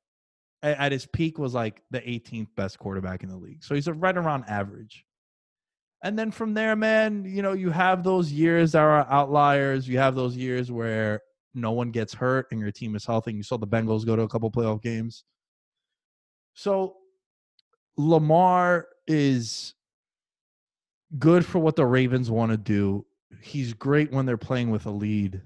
[0.63, 3.65] at his peak was like the 18th best quarterback in the league.
[3.65, 5.07] So he's right around average.
[6.03, 9.87] And then from there, man, you know, you have those years that are outliers.
[9.87, 11.21] You have those years where
[11.55, 13.31] no one gets hurt and your team is healthy.
[13.31, 15.25] And you saw the Bengals go to a couple playoff games.
[16.55, 16.97] So
[17.97, 19.75] Lamar is
[21.19, 23.05] good for what the Ravens want to do.
[23.43, 25.43] He's great when they're playing with a lead.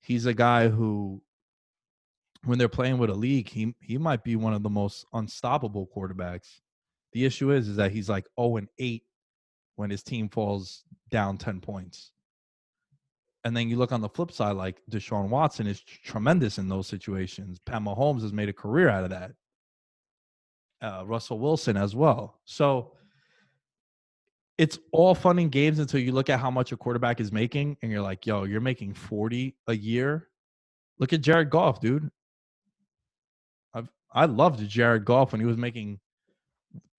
[0.00, 1.20] He's a guy who
[2.44, 5.88] when they're playing with a league, he he might be one of the most unstoppable
[5.94, 6.60] quarterbacks.
[7.12, 9.02] The issue is is that he's like 0 and 8
[9.78, 12.10] when his team falls down 10 points.
[13.44, 16.88] And then you look on the flip side, like Deshaun Watson is tremendous in those
[16.88, 17.60] situations.
[17.64, 19.32] Pat Mahomes has made a career out of that.
[20.82, 22.40] Uh, Russell Wilson as well.
[22.44, 22.92] So
[24.58, 27.76] it's all fun and games until you look at how much a quarterback is making
[27.80, 30.26] and you're like, yo, you're making 40 a year.
[30.98, 32.10] Look at Jared Goff, dude.
[33.72, 36.00] I've, I loved Jared Goff when he was making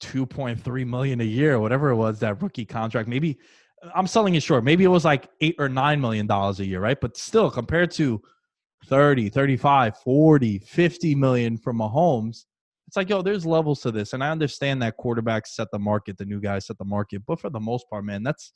[0.01, 3.07] 2.3 million a year, whatever it was, that rookie contract.
[3.07, 3.37] Maybe
[3.95, 4.63] I'm selling it short.
[4.63, 6.99] Maybe it was like eight or nine million dollars a year, right?
[6.99, 8.21] But still, compared to
[8.85, 12.45] 30, 35, 40, 50 million from Mahomes,
[12.87, 14.13] it's like, yo, there's levels to this.
[14.13, 17.21] And I understand that quarterbacks set the market, the new guys set the market.
[17.27, 18.51] But for the most part, man, that's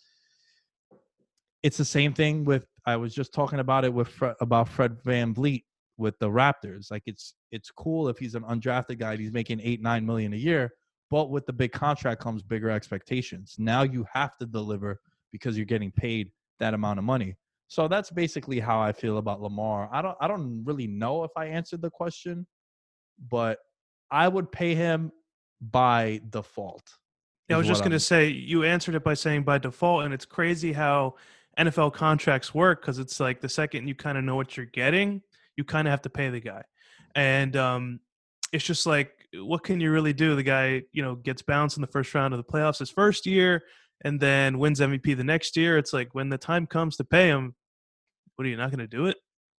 [1.62, 4.98] it's the same thing with I was just talking about it with Fred, about Fred
[5.04, 5.64] Van VanVleet
[5.98, 6.92] with the Raptors.
[6.92, 10.38] Like it's it's cool if he's an undrafted guy, he's making eight, nine million a
[10.38, 10.74] year
[11.14, 13.55] but with the big contract comes bigger expectations.
[13.59, 14.99] Now you have to deliver
[15.32, 17.36] because you're getting paid that amount of money.
[17.68, 19.88] So that's basically how I feel about Lamar.
[19.91, 22.47] I don't I don't really know if I answered the question,
[23.30, 23.59] but
[24.09, 25.11] I would pay him
[25.61, 26.89] by default.
[27.47, 30.16] Yeah, I was just going to say you answered it by saying by default and
[30.16, 31.14] it's crazy how
[31.59, 35.22] NFL contracts work cuz it's like the second you kind of know what you're getting,
[35.57, 36.64] you kind of have to pay the guy.
[37.14, 37.99] And um
[38.51, 40.36] it's just like what can you really do?
[40.36, 43.26] The guy, you know, gets bounced in the first round of the playoffs his first
[43.26, 43.64] year,
[44.04, 45.78] and then wins MVP the next year.
[45.78, 47.56] It's like when the time comes to pay him,
[48.36, 49.18] what are you not going to do it?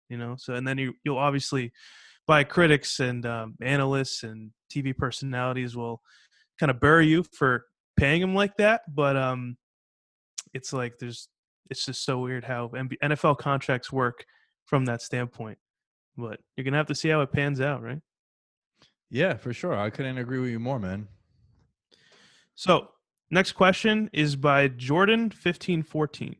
[0.10, 0.36] You know.
[0.38, 1.72] So and then you you'll obviously
[2.28, 6.02] by critics and um, analysts and TV personalities will
[6.60, 7.66] kind of bury you for
[7.98, 8.82] paying him like that.
[8.94, 9.58] But um,
[10.54, 11.28] it's like there's
[11.70, 14.26] it's just so weird how NFL contracts work
[14.66, 15.58] from that standpoint.
[16.18, 18.00] But you're gonna have to see how it pans out, right?
[19.14, 19.76] Yeah, for sure.
[19.76, 21.08] I couldn't agree with you more, man.
[22.56, 22.88] So
[23.30, 26.36] next question is by Jordan fifteen fourteen.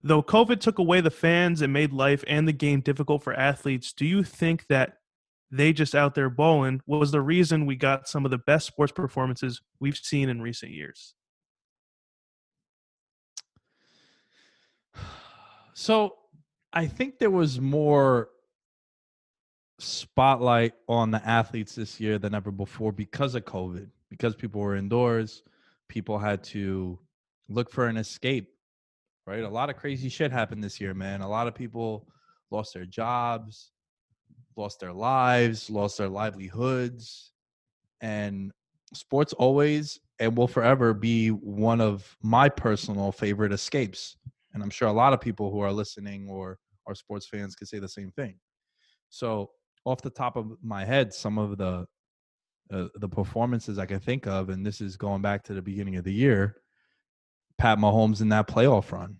[0.00, 3.92] Though COVID took away the fans and made life and the game difficult for athletes,
[3.92, 4.98] do you think that
[5.50, 8.92] they just out there balling was the reason we got some of the best sports
[8.92, 11.14] performances we've seen in recent years?
[15.72, 16.16] So
[16.74, 18.28] I think there was more
[19.80, 24.76] spotlight on the athletes this year than ever before because of COVID, because people were
[24.76, 25.42] indoors,
[25.88, 26.98] people had to
[27.48, 28.48] look for an escape,
[29.26, 29.42] right?
[29.42, 31.20] A lot of crazy shit happened this year, man.
[31.20, 32.08] A lot of people
[32.50, 33.72] lost their jobs,
[34.56, 37.32] lost their lives, lost their livelihoods.
[38.00, 38.52] And
[38.94, 44.16] sports always and will forever be one of my personal favorite escapes
[44.52, 47.68] and i'm sure a lot of people who are listening or are sports fans could
[47.68, 48.34] say the same thing
[49.08, 49.50] so
[49.84, 51.86] off the top of my head some of the
[52.72, 55.96] uh, the performances i can think of and this is going back to the beginning
[55.96, 56.56] of the year
[57.58, 59.16] pat mahomes in that playoff run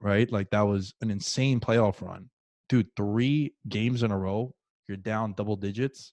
[0.00, 0.30] right?
[0.30, 2.28] Like that was an insane playoff run.
[2.68, 4.52] Dude three games in a row
[4.88, 6.12] you're down double digits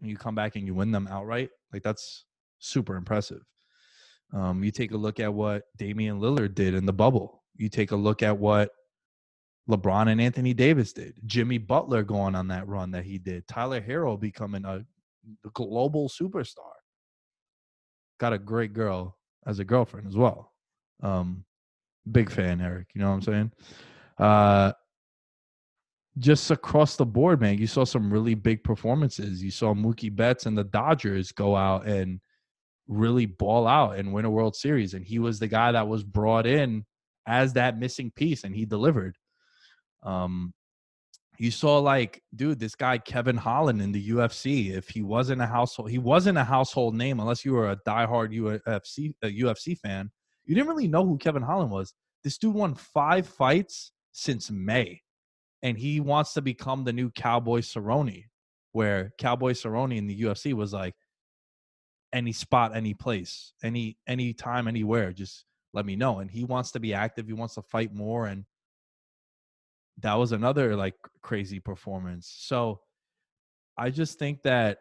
[0.00, 1.50] and you come back and you win them outright?
[1.72, 2.24] Like that's
[2.58, 3.42] super impressive.
[4.32, 7.44] Um, you take a look at what Damian Lillard did in the bubble.
[7.56, 8.70] You take a look at what
[9.68, 13.80] LeBron and Anthony Davis did, Jimmy Butler going on that run that he did, Tyler
[13.80, 14.84] Herro becoming a
[15.54, 16.72] global superstar.
[18.18, 20.52] Got a great girl as a girlfriend as well.
[21.02, 21.44] Um,
[22.10, 22.88] big fan, Eric.
[22.94, 23.52] You know what I'm saying?
[24.18, 24.72] Uh,
[26.18, 29.42] just across the board, man, you saw some really big performances.
[29.42, 32.20] You saw Mookie Betts and the Dodgers go out and
[32.88, 34.94] really ball out and win a World Series.
[34.94, 36.86] And he was the guy that was brought in
[37.26, 39.18] as that missing piece, and he delivered.
[40.06, 40.54] Um,
[41.38, 44.74] you saw like, dude, this guy Kevin Holland in the UFC.
[44.74, 48.34] If he wasn't a household, he wasn't a household name unless you were a diehard
[48.34, 50.10] UFC a UFC fan.
[50.46, 51.92] You didn't really know who Kevin Holland was.
[52.24, 55.02] This dude won five fights since May,
[55.62, 58.24] and he wants to become the new Cowboy Cerrone,
[58.72, 60.94] where Cowboy Cerrone in the UFC was like,
[62.12, 65.12] any spot, any place, any any time, anywhere.
[65.12, 65.44] Just
[65.74, 66.20] let me know.
[66.20, 67.26] And he wants to be active.
[67.26, 68.26] He wants to fight more.
[68.26, 68.44] And
[69.98, 72.32] that was another like crazy performance.
[72.38, 72.80] So
[73.76, 74.78] I just think that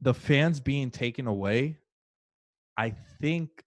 [0.00, 1.78] the fans being taken away,
[2.76, 3.62] I think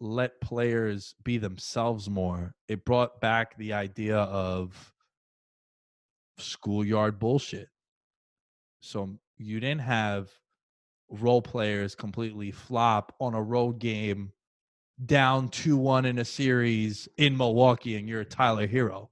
[0.00, 2.54] let players be themselves more.
[2.68, 4.92] It brought back the idea of
[6.38, 7.68] schoolyard bullshit.
[8.80, 10.28] So you didn't have
[11.08, 14.32] role players completely flop on a road game
[15.06, 19.08] down 2-1 in a series in Milwaukee and you're a Tyler Herro,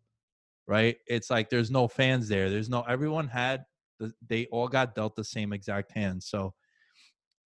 [0.72, 0.96] right?
[1.06, 2.48] It's like there's no fans there.
[2.48, 3.64] There's no everyone had
[4.00, 6.22] the, they all got dealt the same exact hand.
[6.22, 6.54] So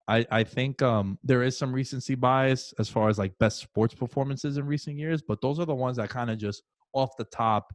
[0.07, 3.95] I I think um there is some recency bias as far as like best sports
[3.95, 6.63] performances in recent years, but those are the ones that kind of just
[6.93, 7.75] off the top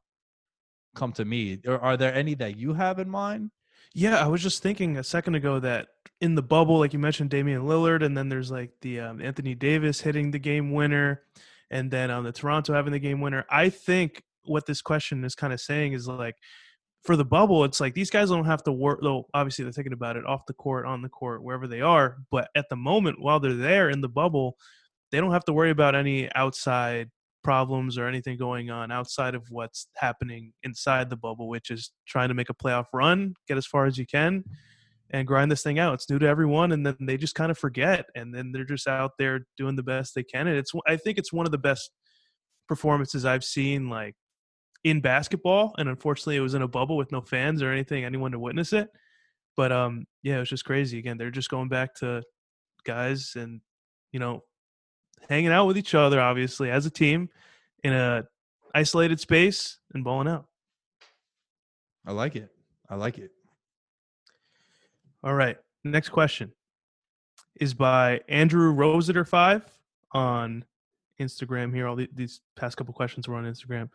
[0.95, 1.59] come to me.
[1.67, 3.51] Are, are there any that you have in mind?
[3.93, 5.87] Yeah, I was just thinking a second ago that
[6.21, 9.53] in the bubble, like you mentioned, Damian Lillard, and then there's like the um, Anthony
[9.53, 11.23] Davis hitting the game winner,
[11.69, 13.45] and then on um, the Toronto having the game winner.
[13.49, 16.35] I think what this question is kind of saying is like,
[17.03, 18.99] for the bubble, it's like these guys don't have to work.
[19.01, 22.17] Though obviously they're thinking about it off the court, on the court, wherever they are.
[22.29, 24.55] But at the moment, while they're there in the bubble,
[25.11, 27.09] they don't have to worry about any outside
[27.43, 32.27] problems or anything going on outside of what's happening inside the bubble, which is trying
[32.27, 34.43] to make a playoff run, get as far as you can,
[35.09, 35.95] and grind this thing out.
[35.95, 38.87] It's new to everyone, and then they just kind of forget, and then they're just
[38.87, 40.47] out there doing the best they can.
[40.47, 41.89] And it's I think it's one of the best
[42.67, 44.15] performances I've seen like
[44.83, 45.73] in basketball.
[45.77, 48.73] And unfortunately, it was in a bubble with no fans or anything, anyone to witness
[48.73, 48.89] it.
[49.55, 50.97] But um, yeah, it was just crazy.
[50.97, 52.23] Again, they're just going back to
[52.83, 53.61] guys and
[54.11, 54.43] you know
[55.29, 57.29] hanging out with each other, obviously as a team,
[57.83, 58.25] in a
[58.73, 60.45] isolated space and balling out.
[62.05, 62.49] I like it.
[62.89, 63.31] I like it.
[65.23, 65.57] All right.
[65.83, 66.51] Next question
[67.59, 69.63] is by Andrew Roseter five
[70.13, 70.65] on
[71.19, 71.73] Instagram.
[71.73, 73.89] Here, all these past couple questions were on Instagram.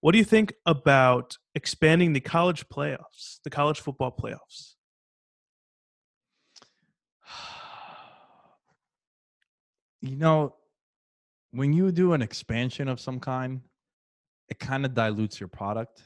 [0.00, 4.74] What do you think about expanding the college playoffs, the college football playoffs?
[10.02, 10.54] You know,
[11.50, 13.60] when you do an expansion of some kind,
[14.48, 16.02] it kind of dilutes your product.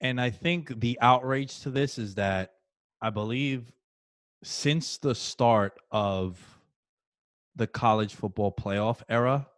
[0.00, 2.52] And I think the outrage to this is that
[3.00, 3.72] I believe
[4.44, 6.38] since the start of
[7.56, 9.48] the college football playoff era,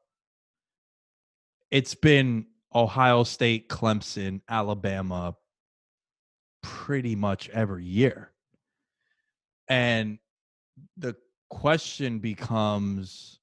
[1.71, 5.37] it's been Ohio State, Clemson, Alabama
[6.63, 8.33] pretty much every year.
[9.69, 10.19] And
[10.97, 11.15] the
[11.51, 13.39] question becomes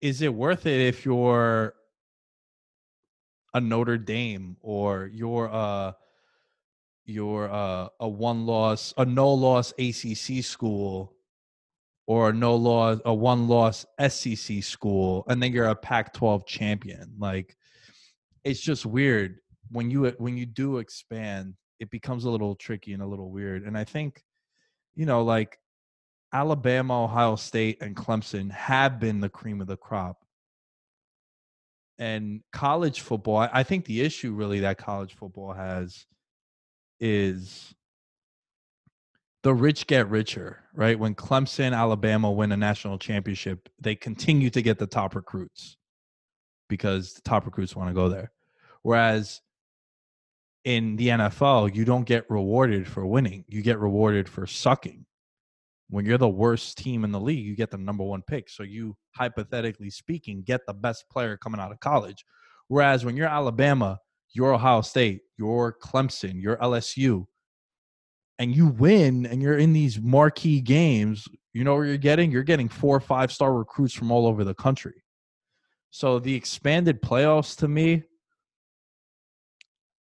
[0.00, 1.74] is it worth it if you're
[3.54, 5.96] a Notre Dame or you're a
[7.04, 11.14] you're a, a one loss a no loss ACC school
[12.10, 17.14] or no loss a one loss SEC school and then you're a Pac-12 champion.
[17.20, 17.56] Like
[18.42, 19.38] it's just weird.
[19.70, 23.62] When you when you do expand it becomes a little tricky and a little weird.
[23.62, 24.24] And I think
[24.96, 25.60] you know like
[26.32, 30.24] Alabama, Ohio State, and Clemson have been the cream of the crop.
[32.00, 36.06] And college football, I think the issue really that college football has
[36.98, 37.72] is
[39.42, 40.98] the rich get richer, right?
[40.98, 45.76] When Clemson, Alabama win a national championship, they continue to get the top recruits
[46.68, 48.32] because the top recruits want to go there.
[48.82, 49.40] Whereas
[50.64, 55.06] in the NFL, you don't get rewarded for winning, you get rewarded for sucking
[55.90, 58.48] when you're the worst team in the league, you get the number one pick.
[58.48, 62.24] So you, hypothetically speaking, get the best player coming out of college.
[62.68, 63.98] Whereas when you're Alabama,
[64.32, 67.26] you're Ohio State, you're Clemson, you're LSU,
[68.40, 72.32] and you win and you're in these marquee games, you know where you're getting?
[72.32, 75.04] You're getting four or five star recruits from all over the country.
[75.90, 78.02] So the expanded playoffs to me,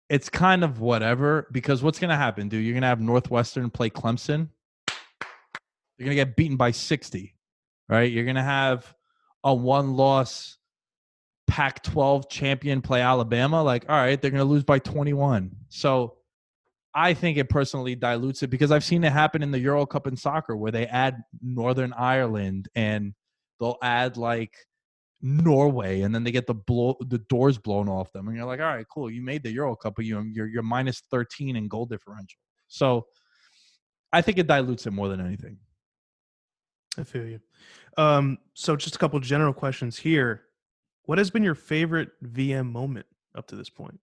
[0.10, 2.64] it's kind of whatever because what's going to happen, dude?
[2.64, 4.50] You're going to have Northwestern play Clemson
[5.98, 7.34] you're going to get beaten by 60,
[7.88, 8.12] right?
[8.12, 8.94] You're going to have
[9.44, 10.58] a one loss
[11.48, 13.64] Pac 12 champion play Alabama.
[13.64, 15.52] Like, all right, they're going to lose by 21.
[15.70, 16.18] So
[16.96, 20.08] I think it personally dilutes it because I've seen it happen in the Euro Cup
[20.08, 23.14] in soccer where they add Northern Ireland and
[23.60, 24.56] they'll add like
[25.22, 28.60] Norway and then they get the blow the doors blown off them and you're like
[28.60, 31.68] all right cool you made the Euro Cup but you you're you're minus 13 in
[31.68, 33.06] goal differential so
[34.14, 35.58] I think it dilutes it more than anything
[36.98, 37.40] I feel you.
[37.98, 40.44] Um, so just a couple general questions here.
[41.04, 44.00] What has been your favorite VM moment up to this point?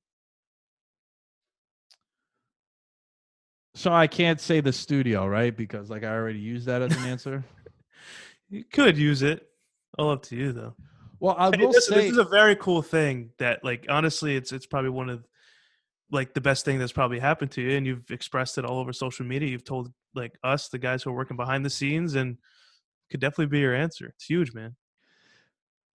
[3.75, 5.57] So I can't say the studio, right?
[5.57, 7.45] Because like I already used that as an answer.
[8.51, 9.47] you could use it.
[9.99, 10.75] All up to you though.
[11.21, 14.53] Well, I will this, say this is a very cool thing that like honestly it's
[14.53, 15.27] it's probably one of
[16.11, 18.93] like the best thing that's probably happened to you and you've expressed it all over
[18.93, 19.49] social media.
[19.49, 22.37] You've told like us, the guys who are working behind the scenes and
[23.11, 24.09] could definitely be your answer.
[24.09, 24.77] It's huge, man.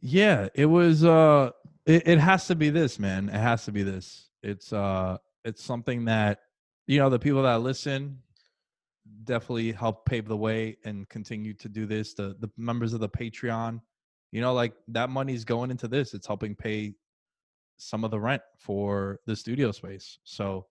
[0.02, 1.52] Yeah, it was uh
[1.86, 3.30] it, it has to be this, man.
[3.30, 4.30] It has to be this.
[4.42, 6.40] It's uh it's something that
[6.88, 8.20] you know the people that listen
[9.24, 12.14] definitely help pave the way and continue to do this.
[12.14, 13.82] The the members of the Patreon,
[14.32, 16.14] you know, like that money's going into this.
[16.14, 16.94] It's helping pay
[17.78, 20.18] some of the rent for the studio space.
[20.24, 20.66] So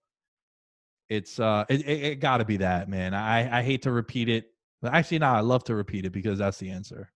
[1.09, 4.29] it's uh it, it, it got to be that man i i hate to repeat
[4.29, 4.51] it
[4.83, 7.11] but actually, no, I love to repeat it because that's the answer.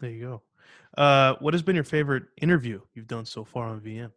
[0.00, 0.42] There you go.
[1.02, 4.10] Uh, what has been your favorite interview you've done so far on VM?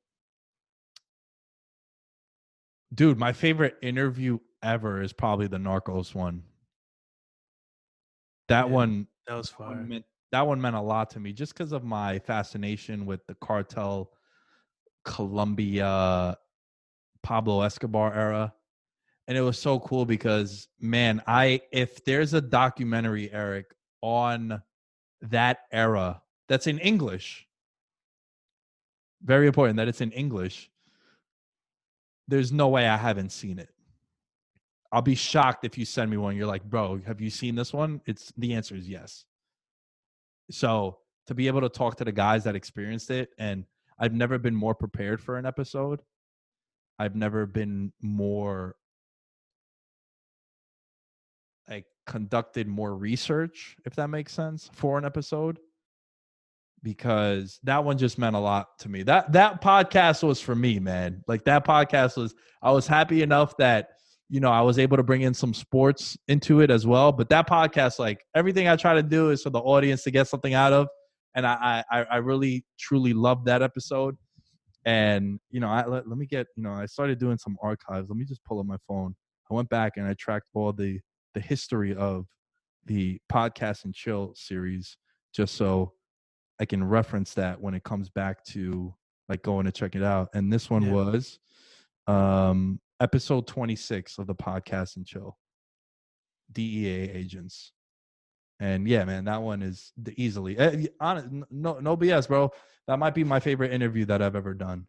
[2.94, 6.44] Dude, my favorite interview ever is probably the Narcos one.
[8.48, 11.34] That Yeah, one, That was that one meant that one meant a lot to me
[11.34, 14.12] just because of my fascination with the cartel,
[15.04, 16.38] Colombia,
[17.24, 18.54] Pablo Escobar era
[19.28, 23.66] and it was so cool because man i if there's a documentary eric
[24.02, 24.62] on
[25.22, 27.48] that era that's in english
[29.24, 30.70] very important that it's in english
[32.28, 33.69] there's no way i haven't seen it.
[34.91, 37.73] I'll be shocked if you send me one you're like bro have you seen this
[37.73, 38.01] one?
[38.05, 39.26] It's the answer is yes.
[40.51, 43.65] So to be able to talk to the guys that experienced it and
[43.99, 46.01] i've never been more prepared for an episode.
[46.97, 48.76] I've never been more
[51.67, 55.57] like conducted more research if that makes sense for an episode
[56.86, 59.02] because that one just meant a lot to me.
[59.02, 61.24] That that podcast was for me man.
[61.28, 63.90] Like that podcast was i was happy enough that
[64.30, 67.12] you know i was able to bring in some sports into it as well.
[67.12, 70.28] But that podcast like everything i try to do is for the audience to get
[70.28, 70.88] something out of.
[71.34, 74.16] And i i, I really truly loved that episode.
[74.86, 78.08] And you know I, let, let me get you know i started doing some archives.
[78.08, 79.16] Let me just pull up my phone.
[79.50, 81.00] I went back and i tracked all the
[81.34, 82.28] the history of
[82.86, 84.98] the podcast and chill series
[85.34, 85.95] just so
[86.60, 88.93] I can reference that when it comes back to
[89.28, 90.30] like going to check it out.
[90.34, 90.91] And this one Yeah.
[90.93, 91.39] was
[92.08, 95.38] um episode 26 of the podcast and chill.
[96.51, 97.72] DEA agents.
[98.60, 102.51] And yeah, man, that one is the easily eh, honest, no no BS, bro.
[102.88, 104.88] That might be my favorite interview that I've ever done.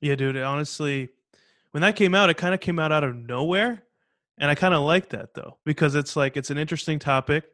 [0.00, 0.36] Yeah, dude.
[0.36, 1.08] Honestly,
[1.72, 3.82] when that came out, it kind of came out out of nowhere,
[4.38, 7.44] and I kind of like that though because it's like it's an interesting topic,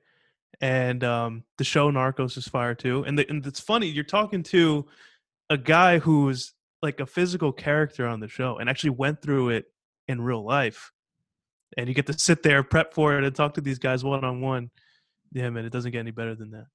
[0.61, 3.05] and um, the show Narcos is fire too.
[3.05, 4.87] And, the, and it's funny you're talking to
[5.51, 6.53] a guy who's
[6.83, 9.67] like a physical character on the show and actually went through it
[10.07, 10.93] in real life,
[11.77, 14.25] and you get to sit there, prep for it, and talk to these guys one
[14.25, 14.71] on one.
[15.33, 16.67] Yeah, man, it doesn't get any better than that.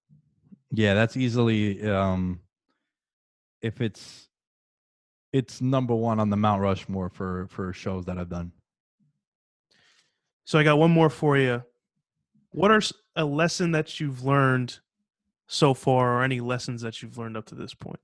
[0.72, 2.42] Yeah, that's easily um
[3.62, 4.28] if it's
[5.32, 8.52] it's number one on the Mount Rushmore for for shows that I've done.
[10.46, 11.64] So I got one more for you.
[12.52, 12.82] What are
[13.20, 14.80] a lesson that you've learned
[15.48, 18.00] so far, or any lessons that you've learned up to this point?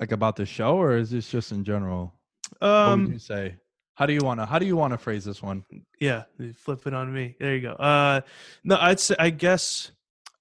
[0.00, 2.14] Like about the show, or is this just in general?
[2.58, 3.56] what Um, you say?
[3.94, 5.64] How do you wanna how do you wanna phrase this one?
[6.00, 7.36] yeah, you flip it on me.
[7.38, 7.72] There you go.
[7.72, 8.22] Uh,
[8.64, 9.92] no, I'd say I guess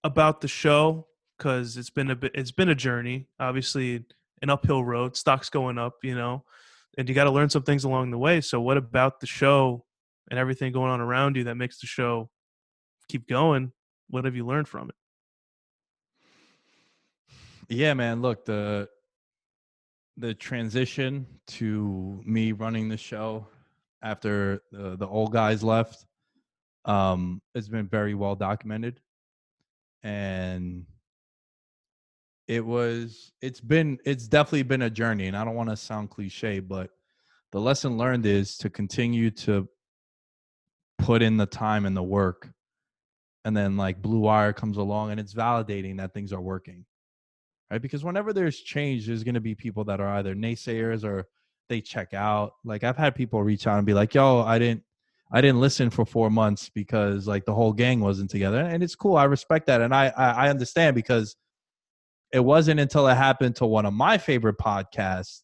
[0.03, 1.07] about the show
[1.37, 2.31] because it's been a bit.
[2.33, 3.27] It's been a journey.
[3.39, 4.05] Obviously,
[4.41, 5.15] an uphill road.
[5.15, 6.43] Stocks going up, you know,
[6.97, 8.41] and you got to learn some things along the way.
[8.41, 9.85] So, what about the show
[10.31, 12.29] and everything going on around you that makes the show
[13.11, 13.71] keep going?
[14.09, 14.95] What have you learned from it?
[17.69, 18.21] Yeah, man.
[18.21, 18.89] Look, the
[20.17, 23.47] the transition to me running the show
[24.03, 26.05] after the, the old guys left
[26.85, 28.99] um has been very well documented
[30.03, 30.85] and
[32.47, 36.09] it was it's been it's definitely been a journey and i don't want to sound
[36.09, 36.89] cliche but
[37.51, 39.69] the lesson learned is to continue to
[40.97, 42.49] put in the time and the work
[43.45, 46.85] and then like blue wire comes along and it's validating that things are working
[47.71, 47.81] right?
[47.81, 51.27] Because whenever there's change there's going to be people that are either naysayers or
[51.69, 52.53] they check out.
[52.65, 54.83] Like i've had people reach out and be like yo i didn't
[55.31, 58.59] i didn't listen for four months because like the whole gang wasn't together.
[58.59, 61.35] And it's cool i respect that and i i, I understand because
[62.33, 65.41] it wasn't until it happened to one of my favorite podcasts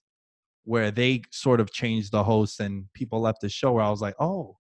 [0.64, 4.02] where they sort of changed the host and people left the show where i was
[4.02, 4.58] like oh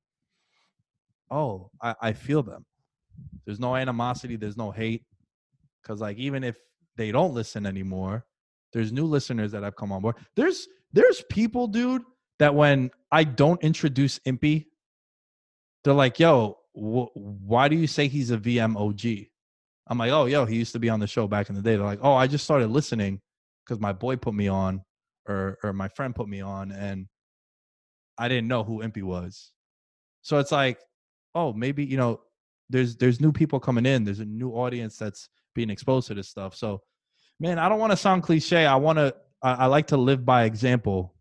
[1.29, 2.65] oh i, I feel them
[3.45, 5.03] there's no animosity there's no hate
[5.81, 6.57] because like even if
[6.95, 8.25] they don't listen anymore
[8.73, 10.17] there's new listeners that have come on board.
[10.35, 12.01] There's there's people dude
[12.39, 14.65] that when i don't introduce impy
[15.83, 19.05] they're like yo wh- why do you say he's a vm og
[19.87, 21.75] i'm like oh yo he used to be on the show back in the day.
[21.75, 23.21] They're like oh i just started listening
[23.65, 24.81] because my boy put me on
[25.27, 27.07] or or my friend put me on and
[28.17, 29.51] i didn't know who impy was.
[30.21, 30.79] So it's like
[31.35, 32.21] oh maybe you know
[32.69, 36.27] there's there's new people coming in there's a new audience that's being exposed to this
[36.27, 36.55] stuff.
[36.55, 36.81] So
[37.39, 40.25] man i don't want to sound cliche i want to I, I like to live
[40.25, 41.13] by example.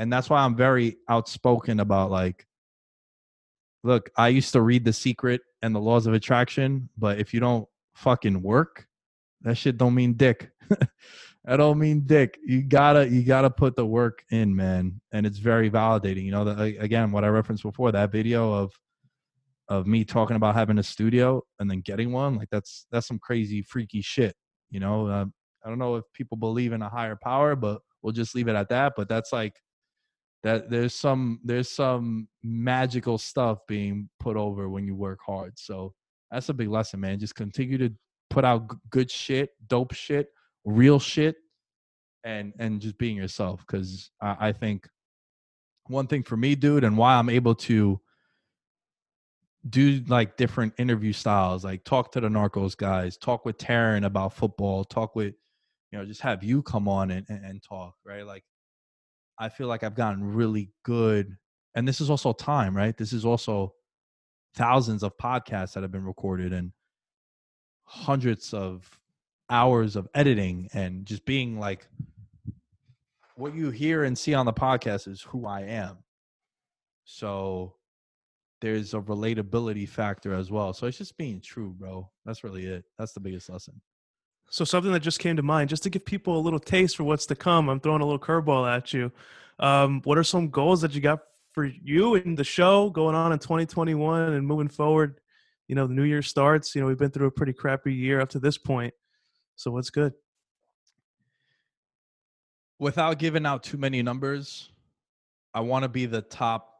[0.00, 2.46] And that's why i'm very outspoken about like
[3.82, 7.40] look i used to read the secret and the laws of attraction but if you
[7.40, 8.86] don't fucking work
[9.42, 10.50] that shit don't mean dick.
[11.44, 12.36] That don't mean dick.
[12.44, 15.00] You gotta you gotta put the work in man.
[15.12, 18.78] And it's very validating you know the, again what i referenced before that video of
[19.68, 23.18] of me talking about having a studio and then getting one like that's that's some
[23.18, 24.34] crazy freaky shit
[24.70, 25.24] you know uh,
[25.64, 28.56] i don't know if people believe in a higher power but we'll just leave it
[28.56, 29.54] at that but that's like
[30.42, 35.92] that there's some there's some magical stuff being put over when you work hard so
[36.30, 37.92] that's a big lesson man just continue to
[38.30, 40.28] put out good shit dope shit
[40.64, 41.36] real shit
[42.24, 44.88] and and just being yourself because I, I think
[45.86, 48.00] one thing for me dude and why i'm able to
[49.68, 54.32] do like different interview styles like talk to the narcos guys talk with Taryn about
[54.32, 55.34] football talk with
[55.90, 58.26] you know just have you come on and, and, and talk right?
[58.26, 58.44] Like
[59.38, 61.36] i feel like i've gotten really good
[61.74, 62.96] and this is also time right?
[62.96, 63.74] This is also
[64.54, 66.72] thousands of podcasts that have been recorded and
[67.84, 68.98] hundreds of
[69.50, 71.86] hours of editing and just being like
[73.36, 75.98] what you hear and see on the podcast is who i am.
[77.04, 77.74] So
[78.60, 80.72] there's a relatability factor as well.
[80.72, 82.10] So it's just being true, bro.
[82.24, 82.84] That's really it.
[82.98, 83.80] That's the biggest lesson.
[84.50, 87.04] So something that just came to mind, just to give people a little taste for
[87.04, 87.68] what's to come.
[87.68, 89.12] I'm throwing a little curveball at you.
[89.58, 91.20] Um, what are some goals that you got
[91.52, 95.20] for you and the show going on in 2021 and moving forward?
[95.66, 96.74] You know, the new year starts.
[96.74, 98.94] You know, we've been through a pretty crappy year up to this point.
[99.56, 100.14] So what's good?
[102.78, 104.70] Without giving out too many numbers,
[105.52, 106.77] I want to be the top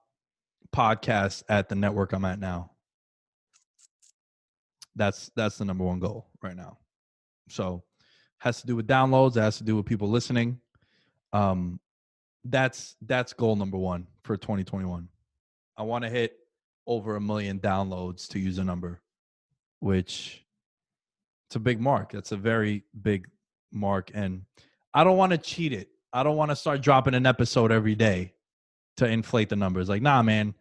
[0.74, 2.72] podcast at the network I'm at now.
[4.96, 6.78] That's that's the number one goal right now.
[7.48, 7.84] So
[8.38, 10.60] has to do with downloads, it has to do with people listening.
[11.32, 11.80] Um
[12.44, 15.08] that's that's goal number 1 for 2021.
[15.76, 16.36] I want to hit
[16.86, 19.02] over a million downloads to use a number,
[19.80, 20.44] which
[21.48, 22.12] it's a big mark.
[22.12, 23.28] That's a very big
[23.72, 24.42] mark and
[24.94, 25.88] I don't want to cheat it.
[26.12, 28.32] I don't want to start dropping an episode every day
[28.98, 29.88] to inflate the numbers.
[29.88, 30.54] Like, nah, man.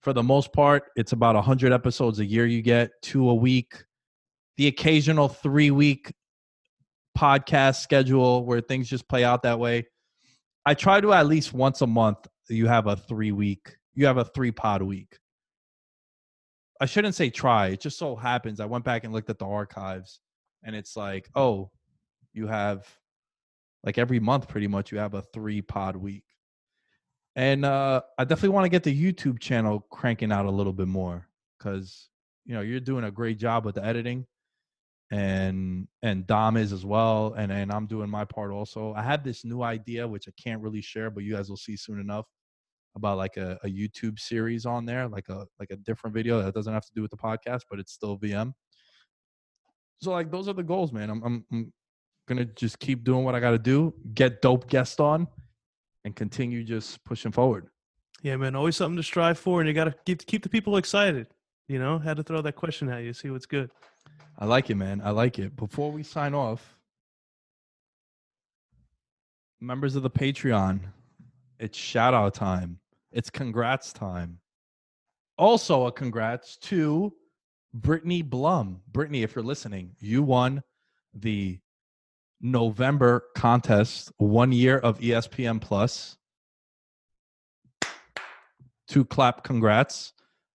[0.00, 3.84] For the most part, it's about 100 episodes a year you get, two a week.
[4.56, 6.12] The occasional three week
[7.18, 9.86] podcast schedule where things just play out that way.
[10.66, 14.18] I try to at least once a month, you have a three week, you have
[14.18, 15.18] a three pod week.
[16.80, 17.68] I shouldn't say try.
[17.68, 20.20] It just so happens I went back and looked at the archives
[20.62, 21.70] and it's like, oh,
[22.32, 22.86] you have
[23.84, 26.24] like every month pretty much you have a three pod week
[27.36, 30.88] and uh i definitely want to get the youtube channel cranking out a little bit
[30.88, 31.26] more
[31.58, 32.08] because
[32.44, 34.26] you know you're doing a great job with the editing
[35.10, 38.94] and and dom is as well and and i'm doing my part also.
[38.94, 41.76] I have this new idea which i can't really share but you guys will see
[41.76, 42.26] soon enough
[42.96, 46.54] about like a, a youtube series on there like a like a different video that
[46.54, 48.52] doesn't have to do with the podcast but it's still vm
[50.00, 51.10] so like those are the goals man.
[51.10, 51.72] I'm i'm, I'm
[52.26, 55.26] gonna just keep doing what I gotta do, get dope guests on,
[56.04, 57.68] and continue just pushing forward.
[58.22, 61.26] Yeah, man, always something to strive for, and you gotta keep keep the people excited.
[61.68, 63.70] You know, had to throw that question at you, see what's good.
[64.38, 65.00] I like it, man.
[65.04, 65.56] I like it.
[65.56, 66.76] Before we sign off,
[69.60, 70.80] members of the Patreon,
[71.58, 72.78] it's shout out time.
[73.12, 74.38] It's congrats time.
[75.38, 77.12] Also, a congrats to
[77.72, 78.80] Brittany Blum.
[78.92, 80.62] Brittany, if you're listening, you won
[81.14, 81.58] the
[82.44, 86.18] November contest, one year of ESPN Plus.
[88.86, 90.12] Two clap congrats.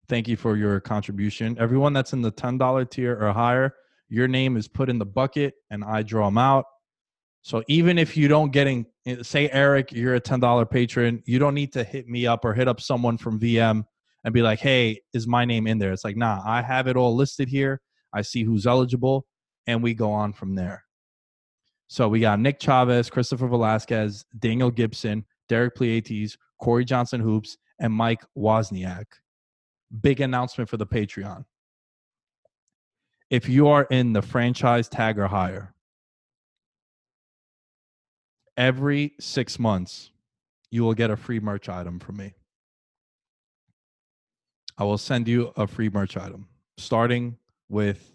[0.06, 1.56] Thank you for your contribution.
[1.58, 3.74] Everyone that's in the $10 tier or higher,
[4.10, 6.66] your name is put in the bucket and I draw them out.
[7.40, 11.54] So even if you don't getting eh, say Eric, you're a $10 patron, you don't
[11.54, 13.84] need to hit me up or hit up someone from VM
[14.24, 16.96] and be like, "Hey, is my name in there?" It's like, "Nah, I have it
[16.96, 17.80] all listed here.
[18.12, 19.26] I see who's eligible
[19.66, 20.84] and we go on from there."
[21.88, 27.92] So we got Nick Chavez, Christopher Velasquez, Daniel Gibson, Derek Pleiades, Corey Johnson Hoops, and
[27.92, 29.06] Mike Wozniak.
[30.02, 31.46] Big announcement for the Patreon.
[33.30, 35.74] If you are in the franchise tag or higher,
[38.58, 40.10] every six months,
[40.70, 42.34] you will get a free merch item from me.
[44.76, 47.38] I will send you a free merch item, starting
[47.70, 48.12] with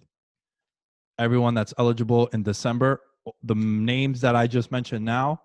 [1.17, 3.01] everyone that's eligible in December
[3.43, 5.41] the names that I just mentioned now,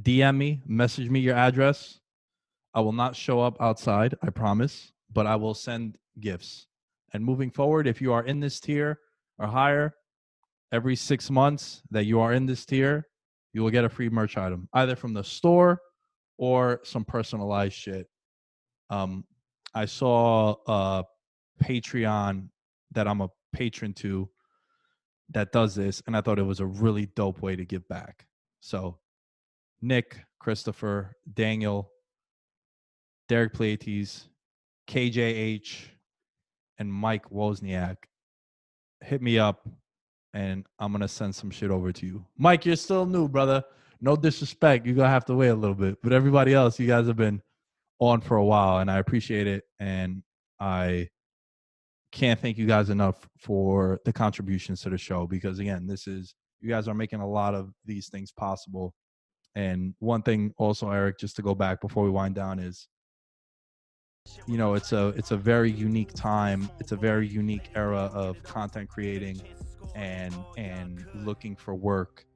[0.00, 1.98] DM me, message me your address.
[2.74, 6.66] I will not show up outside, I promise, but I will send gifts.
[7.12, 9.00] And moving forward, if you are in this tier
[9.38, 9.94] or higher,
[10.72, 13.06] every six months that you are in this tier,
[13.52, 15.80] you will get a free merch item, either from the store
[16.38, 18.06] or some personalized shit.
[18.88, 19.24] Um,
[19.74, 21.04] I saw a
[21.62, 22.48] Patreon
[22.92, 24.28] that I'm a patron to
[25.32, 28.26] that does this, and I thought it was a really dope way to give back.
[28.60, 28.98] So,
[29.80, 31.90] Nick, Christopher, Daniel,
[33.28, 34.28] Derek Pleiades,
[34.88, 35.84] KJH,
[36.78, 37.96] and Mike Wozniak,
[39.02, 39.68] hit me up,
[40.34, 42.24] and I'm gonna send some shit over to you.
[42.36, 43.62] Mike, you're still new, brother.
[44.00, 47.06] No disrespect, you're gonna have to wait a little bit, but everybody else, you guys
[47.06, 47.42] have been
[47.98, 50.22] on for a while, and I appreciate it, and
[50.58, 51.08] I
[52.12, 56.34] can't thank you guys enough for the contributions to the show because again, this is
[56.60, 58.94] you guys are making a lot of these things possible.
[59.54, 62.88] And one thing also, Eric, just to go back before we wind down is
[64.46, 66.68] you know it's a it's a very unique time.
[66.78, 69.40] It's a very unique era of content creating
[69.94, 72.26] and and looking for work.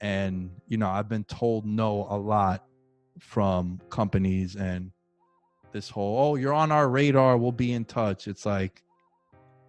[0.00, 2.64] And you know i've been told no a lot
[3.20, 4.90] from companies and
[5.72, 7.36] this whole oh you're on our radar.
[7.36, 8.26] We'll be in touch.
[8.26, 8.82] It's like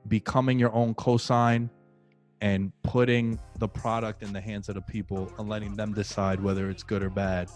[0.08, 1.70] becoming your own cosign
[2.41, 6.70] and putting the product in the hands of the people and letting them decide whether
[6.70, 7.49] it's good or bad.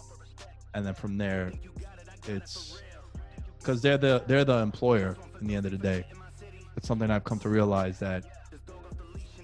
[0.74, 1.52] And then from there
[2.26, 2.82] it's
[3.60, 6.06] because they're the they're the employer in the end of the day.
[6.78, 8.24] It's something i've come to realize that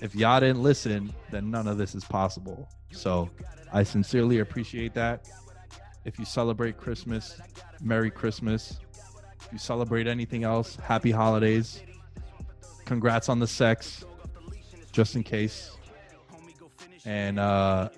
[0.01, 2.69] if y'all didn't listen then none of this is possible.
[2.91, 3.29] So
[3.73, 5.27] i sincerely appreciate that.
[6.05, 7.39] If you celebrate christmas
[7.81, 8.79] merry christmas.
[9.41, 11.83] If you celebrate anything else happy holidays
[12.85, 14.05] congrats on the sex,
[14.91, 15.71] just in case.
[17.05, 17.89] And uh,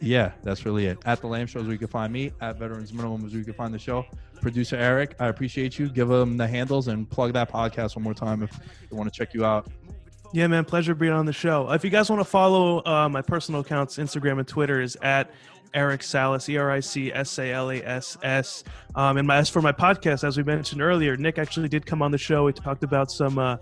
[0.00, 0.98] yeah, that's really it.
[1.04, 2.32] At the Lamb Shows, where you can find me.
[2.40, 4.06] At Veterans Minimum is where you can find the show.
[4.40, 5.88] producer Eric, I appreciate you.
[5.88, 9.16] Give them the handles and plug that podcast one more time if they want to
[9.16, 9.70] check you out.
[10.32, 11.70] Yeah, man, pleasure being on the show.
[11.70, 15.30] If you guys want to follow uh, my personal accounts, Instagram and Twitter is at
[15.74, 18.64] Eric Salas, E R I C S A L A S S.
[18.94, 22.02] Um, and my, as for my podcast, as we mentioned earlier, Nick actually did come
[22.02, 22.44] on the show.
[22.44, 23.56] We talked about some uh,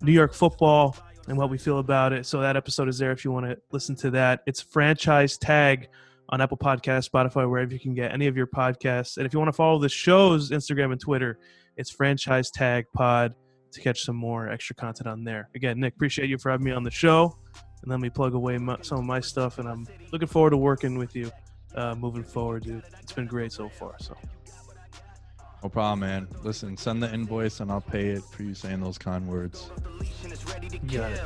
[0.00, 0.96] New York football
[1.28, 2.26] and what we feel about it.
[2.26, 4.40] So that episode is there if you want to listen to that.
[4.46, 5.88] It's franchise tag
[6.30, 9.16] on Apple Podcasts, Spotify, wherever you can get any of your podcasts.
[9.16, 11.38] And if you want to follow the show's Instagram and Twitter,
[11.76, 13.34] it's franchise tag pod
[13.72, 15.48] to catch some more extra content on there.
[15.54, 17.36] Again, Nick, appreciate you for having me on the show.
[17.82, 19.58] And let me plug away my, some of my stuff.
[19.58, 21.30] And I'm looking forward to working with you
[21.74, 22.82] uh, moving forward, dude.
[23.02, 23.94] It's been great so far.
[24.00, 24.16] So
[25.62, 26.28] No problem, man.
[26.42, 29.70] Listen, send the invoice and I'll pay it for you saying those kind words.
[30.86, 31.20] got it.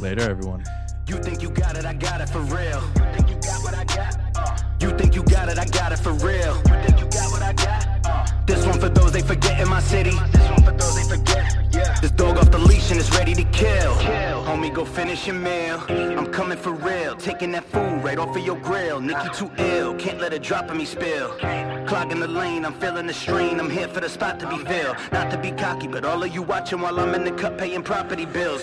[0.00, 0.64] Later, everyone.
[1.08, 2.82] You think you got it, I got it for real.
[2.96, 4.36] You think you got what I got?
[4.36, 4.56] Uh.
[4.80, 6.56] You think you got it, I got it for real.
[6.56, 7.95] You think you got what I got?
[8.46, 10.12] This one for those they forget in my city.
[10.30, 11.56] This one for those they forget.
[11.72, 11.98] Yeah.
[12.00, 13.96] This dog off the leash and it's ready to kill.
[13.96, 14.44] kill.
[14.44, 15.82] Homie, go finish your meal.
[15.88, 17.16] I'm coming for real.
[17.16, 19.02] Taking that food right off of your grill.
[19.02, 19.94] You too ill.
[19.96, 21.30] Can't let a drop of me spill.
[21.88, 23.58] Clogging the lane, I'm feeling the strain.
[23.58, 24.96] I'm here for the spot to be filled.
[25.10, 27.82] Not to be cocky, but all of you watching while I'm in the cut paying
[27.82, 28.62] property bills.